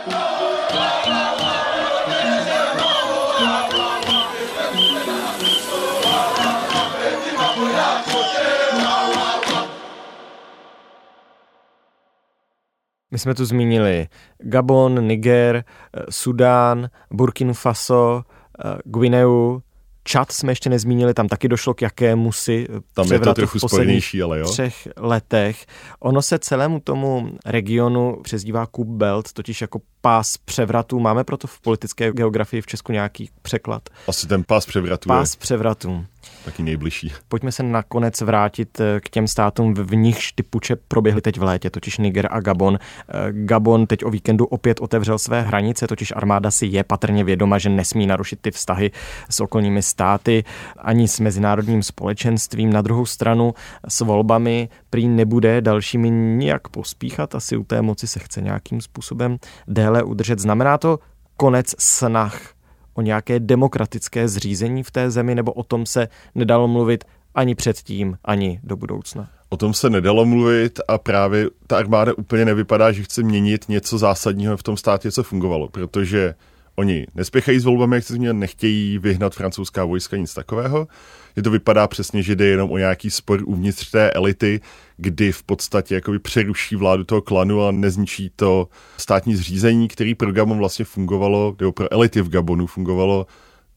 My 13.10 13.18
jsme 13.18 13.34
tu 13.34 13.44
zmínili 13.44 14.08
Gabon, 14.38 15.06
Niger, 15.06 15.56
eh, 15.56 16.02
Sudán, 16.10 16.88
Burkina 17.10 17.52
Faso, 17.52 18.22
eh, 18.64 18.78
Guineu, 18.84 19.60
Čad 20.04 20.32
jsme 20.32 20.52
ještě 20.52 20.70
nezmínili, 20.70 21.14
tam 21.14 21.28
taky 21.28 21.48
došlo 21.48 21.74
k 21.74 21.82
jakému 21.82 22.32
si 22.32 22.66
eh, 22.70 22.80
Tam 22.94 23.12
je 23.12 23.20
to 23.20 23.34
trochu 23.34 23.58
spojenější, 23.58 24.22
ale 24.22 24.38
jo. 24.38 24.46
třech 24.46 24.88
letech. 24.96 25.66
Ono 26.00 26.22
se 26.22 26.38
celému 26.38 26.80
tomu 26.80 27.30
regionu 27.46 28.20
přezdívá 28.22 28.66
Kub 28.66 28.88
Belt, 28.88 29.32
totiž 29.32 29.60
jako 29.60 29.80
pás 30.00 30.36
převratu. 30.36 31.00
Máme 31.00 31.24
proto 31.24 31.46
v 31.46 31.60
politické 31.60 32.12
geografii 32.12 32.62
v 32.62 32.66
Česku 32.66 32.92
nějaký 32.92 33.30
překlad? 33.42 33.88
Asi 34.06 34.26
ten 34.26 34.44
pás 34.44 34.66
převratu. 34.66 35.08
Pás 35.08 35.34
je. 35.34 35.38
převratu 35.38 36.04
taky 36.44 36.62
nejbližší. 36.62 37.12
Pojďme 37.28 37.52
se 37.52 37.62
nakonec 37.62 38.20
vrátit 38.20 38.80
eh, 38.80 39.00
k 39.00 39.08
těm 39.08 39.28
státům, 39.28 39.74
v 39.74 39.94
nichž 39.94 40.32
ty 40.32 40.42
puče 40.42 40.76
proběhly 40.76 41.20
teď 41.20 41.38
v 41.38 41.42
létě, 41.42 41.70
totiž 41.70 41.98
Niger 41.98 42.28
a 42.30 42.40
Gabon. 42.40 42.78
Eh, 42.78 43.12
Gabon 43.32 43.86
teď 43.86 44.04
o 44.04 44.10
víkendu 44.10 44.46
opět 44.46 44.80
otevřel 44.80 45.18
své 45.18 45.42
hranice, 45.42 45.86
totiž 45.86 46.12
armáda 46.16 46.50
si 46.50 46.66
je 46.66 46.84
patrně 46.84 47.24
vědoma, 47.24 47.58
že 47.58 47.68
nesmí 47.68 48.06
narušit 48.06 48.40
ty 48.40 48.50
vztahy 48.50 48.90
s 49.30 49.40
okolními 49.40 49.82
státy 49.82 50.44
ani 50.78 51.08
s 51.08 51.20
mezinárodním 51.20 51.82
společenstvím. 51.82 52.72
Na 52.72 52.82
druhou 52.82 53.06
stranu 53.06 53.54
s 53.88 54.00
volbami 54.00 54.68
prý 54.90 55.08
nebude 55.08 55.60
dalšími 55.60 56.10
nijak 56.10 56.68
pospíchat, 56.68 57.34
asi 57.34 57.56
u 57.56 57.64
té 57.64 57.82
moci 57.82 58.06
se 58.06 58.20
chce 58.20 58.40
nějakým 58.40 58.80
způsobem 58.80 59.38
déle 59.66 60.02
udržet. 60.02 60.38
Znamená 60.38 60.78
to 60.78 60.98
konec 61.36 61.74
snah 61.78 62.57
o 62.98 63.02
nějaké 63.02 63.40
demokratické 63.40 64.28
zřízení 64.28 64.82
v 64.82 64.90
té 64.90 65.10
zemi, 65.10 65.34
nebo 65.34 65.52
o 65.52 65.62
tom 65.62 65.86
se 65.86 66.08
nedalo 66.34 66.68
mluvit 66.68 67.04
ani 67.34 67.54
předtím, 67.54 68.18
ani 68.24 68.60
do 68.62 68.76
budoucna? 68.76 69.28
O 69.48 69.56
tom 69.56 69.74
se 69.74 69.90
nedalo 69.90 70.26
mluvit 70.26 70.80
a 70.88 70.98
právě 70.98 71.50
ta 71.66 71.78
armáda 71.78 72.12
úplně 72.18 72.44
nevypadá, 72.44 72.92
že 72.92 73.02
chce 73.02 73.22
měnit 73.22 73.68
něco 73.68 73.98
zásadního 73.98 74.56
v 74.56 74.62
tom 74.62 74.76
státě, 74.76 75.12
co 75.12 75.22
fungovalo, 75.22 75.68
protože 75.68 76.34
oni 76.76 77.06
nespěchají 77.14 77.58
s 77.58 77.64
volbami, 77.64 77.96
jak 77.96 78.04
se 78.04 78.14
zmínil, 78.14 78.34
nechtějí 78.34 78.98
vyhnat 78.98 79.34
francouzská 79.34 79.84
vojska, 79.84 80.16
nic 80.16 80.34
takového. 80.34 80.88
Je 81.36 81.42
to 81.42 81.50
vypadá 81.50 81.86
přesně, 81.86 82.22
že 82.22 82.36
jde 82.36 82.46
jenom 82.46 82.70
o 82.70 82.78
nějaký 82.78 83.10
spor 83.10 83.40
uvnitř 83.44 83.90
té 83.90 84.10
elity, 84.10 84.60
kdy 84.98 85.32
v 85.32 85.42
podstatě 85.42 85.94
jakoby 85.94 86.18
přeruší 86.18 86.76
vládu 86.76 87.04
toho 87.04 87.22
klanu 87.22 87.66
a 87.66 87.70
nezničí 87.70 88.32
to 88.36 88.68
státní 88.96 89.36
zřízení, 89.36 89.88
který 89.88 90.14
pro 90.14 90.32
Gabon 90.32 90.58
vlastně 90.58 90.84
fungovalo, 90.84 91.56
nebo 91.60 91.72
pro 91.72 91.92
elity 91.92 92.22
v 92.22 92.28
Gabonu 92.28 92.66
fungovalo 92.66 93.26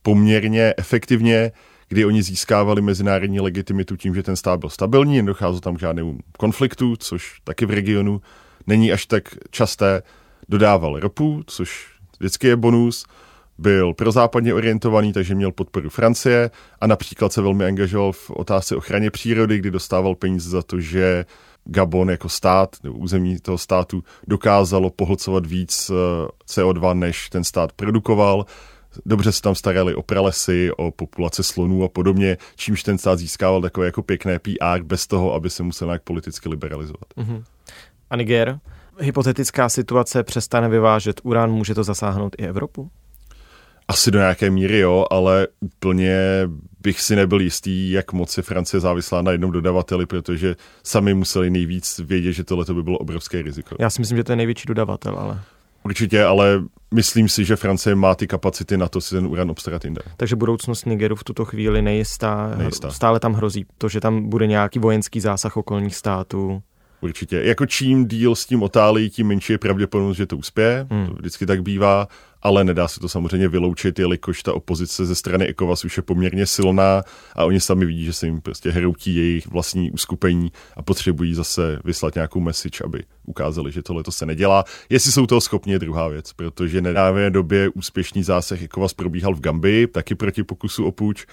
poměrně 0.02 0.74
efektivně, 0.76 1.52
kdy 1.88 2.04
oni 2.04 2.22
získávali 2.22 2.82
mezinárodní 2.82 3.40
legitimitu 3.40 3.96
tím, 3.96 4.14
že 4.14 4.22
ten 4.22 4.36
stát 4.36 4.60
byl 4.60 4.68
stabilní, 4.68 5.16
nedocházelo 5.16 5.60
tam 5.60 5.76
k 5.76 5.80
žádnému 5.80 6.18
konfliktu, 6.38 6.96
což 6.96 7.40
taky 7.44 7.66
v 7.66 7.70
regionu 7.70 8.20
není 8.66 8.92
až 8.92 9.06
tak 9.06 9.24
časté. 9.50 10.02
Dodával 10.48 11.00
ropu, 11.00 11.42
což 11.46 11.86
vždycky 12.18 12.46
je 12.46 12.56
bonus, 12.56 13.06
byl 13.58 13.94
prozápadně 13.94 14.54
orientovaný, 14.54 15.12
takže 15.12 15.34
měl 15.34 15.52
podporu 15.52 15.90
Francie 15.90 16.50
a 16.80 16.86
například 16.86 17.32
se 17.32 17.42
velmi 17.42 17.64
angažoval 17.64 18.12
v 18.12 18.30
otázce 18.30 18.76
ochraně 18.76 19.10
přírody, 19.10 19.58
kdy 19.58 19.70
dostával 19.70 20.14
peníze 20.14 20.50
za 20.50 20.62
to, 20.62 20.80
že 20.80 21.24
Gabon 21.64 22.10
jako 22.10 22.28
stát, 22.28 22.76
nebo 22.82 22.98
území 22.98 23.38
toho 23.40 23.58
státu 23.58 24.04
dokázalo 24.28 24.90
pohlcovat 24.90 25.46
víc 25.46 25.90
eh, 25.90 26.28
CO2, 26.46 26.98
než 26.98 27.30
ten 27.30 27.44
stát 27.44 27.72
produkoval. 27.72 28.46
Dobře 29.06 29.32
se 29.32 29.42
tam 29.42 29.54
starali 29.54 29.94
o 29.94 30.02
pralesy, 30.02 30.70
o 30.76 30.90
populace 30.90 31.42
slonů 31.42 31.84
a 31.84 31.88
podobně, 31.88 32.36
čímž 32.56 32.82
ten 32.82 32.98
stát 32.98 33.18
získával 33.18 33.62
takové 33.62 33.86
jako 33.86 34.02
pěkné 34.02 34.38
PR 34.38 34.82
bez 34.82 35.06
toho, 35.06 35.34
aby 35.34 35.50
se 35.50 35.62
musel 35.62 35.88
nějak 35.88 36.02
politicky 36.02 36.48
liberalizovat. 36.48 37.04
Mm-hmm. 37.16 37.44
A 38.10 38.16
Niger? 38.16 38.58
Hypotetická 38.98 39.68
situace 39.68 40.22
přestane 40.22 40.68
vyvážet 40.68 41.20
uran, 41.22 41.52
může 41.52 41.74
to 41.74 41.84
zasáhnout 41.84 42.36
i 42.38 42.46
Evropu? 42.46 42.90
Asi 43.88 44.10
do 44.10 44.18
nějaké 44.18 44.50
míry 44.50 44.78
jo, 44.78 45.06
ale 45.10 45.46
úplně 45.60 46.18
bych 46.80 47.00
si 47.00 47.16
nebyl 47.16 47.40
jistý, 47.40 47.90
jak 47.90 48.12
moc 48.12 48.36
je 48.36 48.42
Francie 48.42 48.80
závislá 48.80 49.22
na 49.22 49.32
jednom 49.32 49.52
dodavateli, 49.52 50.06
protože 50.06 50.56
sami 50.82 51.14
museli 51.14 51.50
nejvíc 51.50 51.98
vědět, 51.98 52.32
že 52.32 52.44
tohle 52.44 52.64
by 52.74 52.82
bylo 52.82 52.98
obrovské 52.98 53.42
riziko. 53.42 53.76
Já 53.78 53.90
si 53.90 54.00
myslím, 54.00 54.16
že 54.16 54.24
to 54.24 54.32
je 54.32 54.36
největší 54.36 54.66
dodavatel, 54.66 55.16
ale... 55.18 55.40
Určitě, 55.84 56.24
ale 56.24 56.62
myslím 56.94 57.28
si, 57.28 57.44
že 57.44 57.56
Francie 57.56 57.94
má 57.94 58.14
ty 58.14 58.26
kapacity 58.26 58.76
na 58.76 58.88
to 58.88 59.00
si 59.00 59.14
ten 59.14 59.26
uran 59.26 59.50
obstarat 59.50 59.84
jinde. 59.84 60.02
Takže 60.16 60.36
budoucnost 60.36 60.86
Nigeru 60.86 61.16
v 61.16 61.24
tuto 61.24 61.44
chvíli 61.44 61.82
nejistá. 61.82 62.54
nejistá. 62.56 62.90
Stále 62.90 63.20
tam 63.20 63.32
hrozí 63.32 63.66
to, 63.78 63.88
že 63.88 64.00
tam 64.00 64.28
bude 64.28 64.46
nějaký 64.46 64.78
vojenský 64.78 65.20
zásah 65.20 65.56
okolních 65.56 65.96
států. 65.96 66.62
Určitě. 67.02 67.40
Jako 67.44 67.66
čím 67.66 68.08
díl 68.08 68.34
s 68.34 68.46
tím 68.46 68.62
otálí, 68.62 69.10
tím 69.10 69.26
menší 69.26 69.52
je 69.52 69.58
pravděpodobnost, 69.58 70.16
že 70.16 70.26
to 70.26 70.36
uspěje. 70.36 70.86
Hmm. 70.90 71.06
To 71.06 71.14
vždycky 71.14 71.46
tak 71.46 71.62
bývá 71.62 72.08
ale 72.42 72.64
nedá 72.64 72.88
se 72.88 73.00
to 73.00 73.08
samozřejmě 73.08 73.48
vyloučit, 73.48 73.98
jelikož 73.98 74.42
ta 74.42 74.54
opozice 74.54 75.06
ze 75.06 75.14
strany 75.14 75.48
ECOWAS 75.48 75.84
už 75.84 75.96
je 75.96 76.02
poměrně 76.02 76.46
silná 76.46 77.02
a 77.36 77.44
oni 77.44 77.60
sami 77.60 77.86
vidí, 77.86 78.04
že 78.04 78.12
se 78.12 78.26
jim 78.26 78.40
prostě 78.40 78.70
hroutí 78.70 79.16
jejich 79.16 79.46
vlastní 79.46 79.90
uskupení 79.90 80.52
a 80.76 80.82
potřebují 80.82 81.34
zase 81.34 81.78
vyslat 81.84 82.14
nějakou 82.14 82.40
message, 82.40 82.84
aby 82.84 83.04
ukázali, 83.26 83.72
že 83.72 83.82
tohle 83.82 84.02
to 84.02 84.12
se 84.12 84.26
nedělá. 84.26 84.64
Jestli 84.90 85.12
jsou 85.12 85.26
toho 85.26 85.40
schopni, 85.40 85.72
je 85.72 85.78
druhá 85.78 86.08
věc, 86.08 86.32
protože 86.32 86.80
nedávné 86.80 87.30
době 87.30 87.68
úspěšný 87.68 88.22
zásah 88.22 88.62
ECOWAS 88.62 88.94
probíhal 88.94 89.34
v 89.34 89.40
Gambii, 89.40 89.86
taky 89.86 90.14
proti 90.14 90.44
pokusu 90.44 90.86
o 90.86 90.92
půjč, 90.92 91.26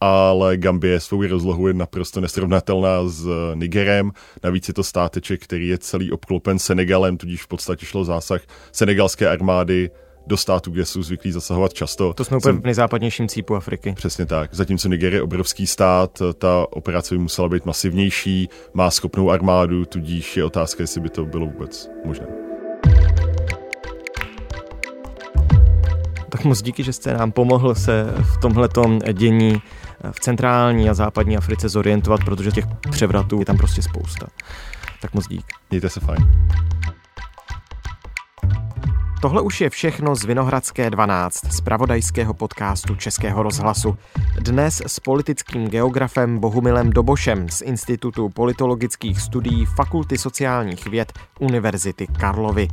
ale 0.00 0.56
Gambie 0.56 1.00
svou 1.00 1.26
rozlohu 1.26 1.68
je 1.68 1.74
naprosto 1.74 2.20
nesrovnatelná 2.20 3.08
s 3.08 3.28
Nigerem. 3.54 4.10
Navíc 4.44 4.68
je 4.68 4.74
to 4.74 4.82
státeček, 4.82 5.42
který 5.42 5.68
je 5.68 5.78
celý 5.78 6.12
obklopen 6.12 6.58
Senegalem, 6.58 7.16
tudíž 7.16 7.42
v 7.42 7.48
podstatě 7.48 7.86
šlo 7.86 8.04
zásah 8.04 8.40
senegalské 8.72 9.28
armády 9.28 9.90
do 10.26 10.36
států, 10.36 10.70
kde 10.70 10.84
jsou 10.84 11.02
zvyklí 11.02 11.32
zasahovat 11.32 11.74
často. 11.74 12.12
To 12.12 12.24
jsme 12.24 12.36
úplně 12.36 12.60
v 12.60 12.64
nejzápadnějším 12.64 13.28
cípu 13.28 13.56
Afriky. 13.56 13.92
Přesně 13.96 14.26
tak. 14.26 14.54
Zatímco 14.54 14.88
Niger 14.88 15.14
je 15.14 15.22
obrovský 15.22 15.66
stát, 15.66 16.22
ta 16.38 16.66
operace 16.70 17.14
by 17.14 17.18
musela 17.18 17.48
být 17.48 17.66
masivnější, 17.66 18.48
má 18.74 18.90
schopnou 18.90 19.30
armádu, 19.30 19.84
tudíž 19.84 20.36
je 20.36 20.44
otázka, 20.44 20.82
jestli 20.82 21.00
by 21.00 21.08
to 21.08 21.24
bylo 21.24 21.46
vůbec 21.46 21.90
možné. 22.04 22.26
Tak 26.28 26.44
moc 26.44 26.62
díky, 26.62 26.84
že 26.84 26.92
jste 26.92 27.14
nám 27.14 27.32
pomohl 27.32 27.74
se 27.74 28.14
v 28.22 28.36
tomhletom 28.40 28.98
dění 29.12 29.62
v 30.10 30.20
centrální 30.20 30.90
a 30.90 30.94
západní 30.94 31.36
Africe 31.36 31.68
zorientovat, 31.68 32.24
protože 32.24 32.52
těch 32.52 32.64
převratů 32.90 33.38
je 33.38 33.44
tam 33.44 33.56
prostě 33.56 33.82
spousta. 33.82 34.26
Tak 35.00 35.14
moc 35.14 35.28
dík. 35.28 35.44
Mějte 35.70 35.88
se 35.88 36.00
fajn. 36.00 36.50
Tohle 39.20 39.42
už 39.42 39.60
je 39.60 39.70
všechno 39.70 40.16
z 40.16 40.24
Vinohradské 40.24 40.90
12, 40.90 41.52
z 41.52 41.60
pravodajského 41.60 42.34
podcastu 42.34 42.94
Českého 42.94 43.42
rozhlasu. 43.42 43.96
Dnes 44.40 44.82
s 44.86 45.00
politickým 45.00 45.68
geografem 45.68 46.38
Bohumilem 46.38 46.90
Dobošem 46.90 47.48
z 47.48 47.60
Institutu 47.60 48.28
politologických 48.28 49.20
studií 49.20 49.66
Fakulty 49.66 50.18
sociálních 50.18 50.86
věd 50.86 51.12
Univerzity 51.38 52.06
Karlovy. 52.06 52.68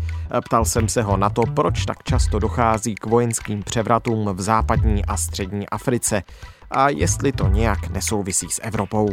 Ptal 0.46 0.66
jsem 0.66 0.90
se 0.90 1.02
ho 1.02 1.18
na 1.18 1.30
to, 1.30 1.42
proč 1.42 1.86
tak 1.86 2.04
často 2.04 2.40
dochází 2.40 2.96
k 2.96 3.06
vojenským 3.06 3.64
převratům 3.64 4.30
v 4.34 4.42
západní 4.42 5.06
a 5.06 5.18
střední 5.18 5.70
Africe 5.70 6.24
a 6.72 6.90
jestli 6.90 7.32
to 7.32 7.48
nějak 7.48 7.90
nesouvisí 7.90 8.48
s 8.50 8.62
Evropou. 8.64 9.08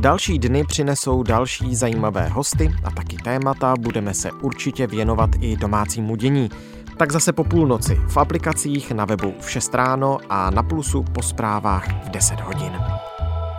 Další 0.00 0.38
dny 0.38 0.64
přinesou 0.64 1.22
další 1.22 1.76
zajímavé 1.76 2.28
hosty 2.28 2.74
a 2.84 2.90
taky 2.90 3.16
témata, 3.16 3.74
budeme 3.80 4.14
se 4.14 4.32
určitě 4.32 4.86
věnovat 4.86 5.30
i 5.40 5.56
domácímu 5.56 6.16
dění. 6.16 6.50
Tak 6.96 7.12
zase 7.12 7.32
po 7.32 7.44
půlnoci 7.44 7.94
v 8.08 8.16
aplikacích 8.16 8.92
na 8.92 9.04
webu 9.04 9.34
v 9.40 9.50
6 9.50 9.74
ráno 9.74 10.18
a 10.30 10.50
na 10.50 10.62
Plusu 10.62 11.02
po 11.02 11.22
zprávách 11.22 12.04
v 12.04 12.08
10 12.08 12.40
hodin. 12.40 12.72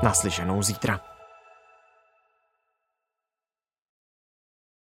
Naslyšenou 0.04 0.64
zítra. 0.64 1.13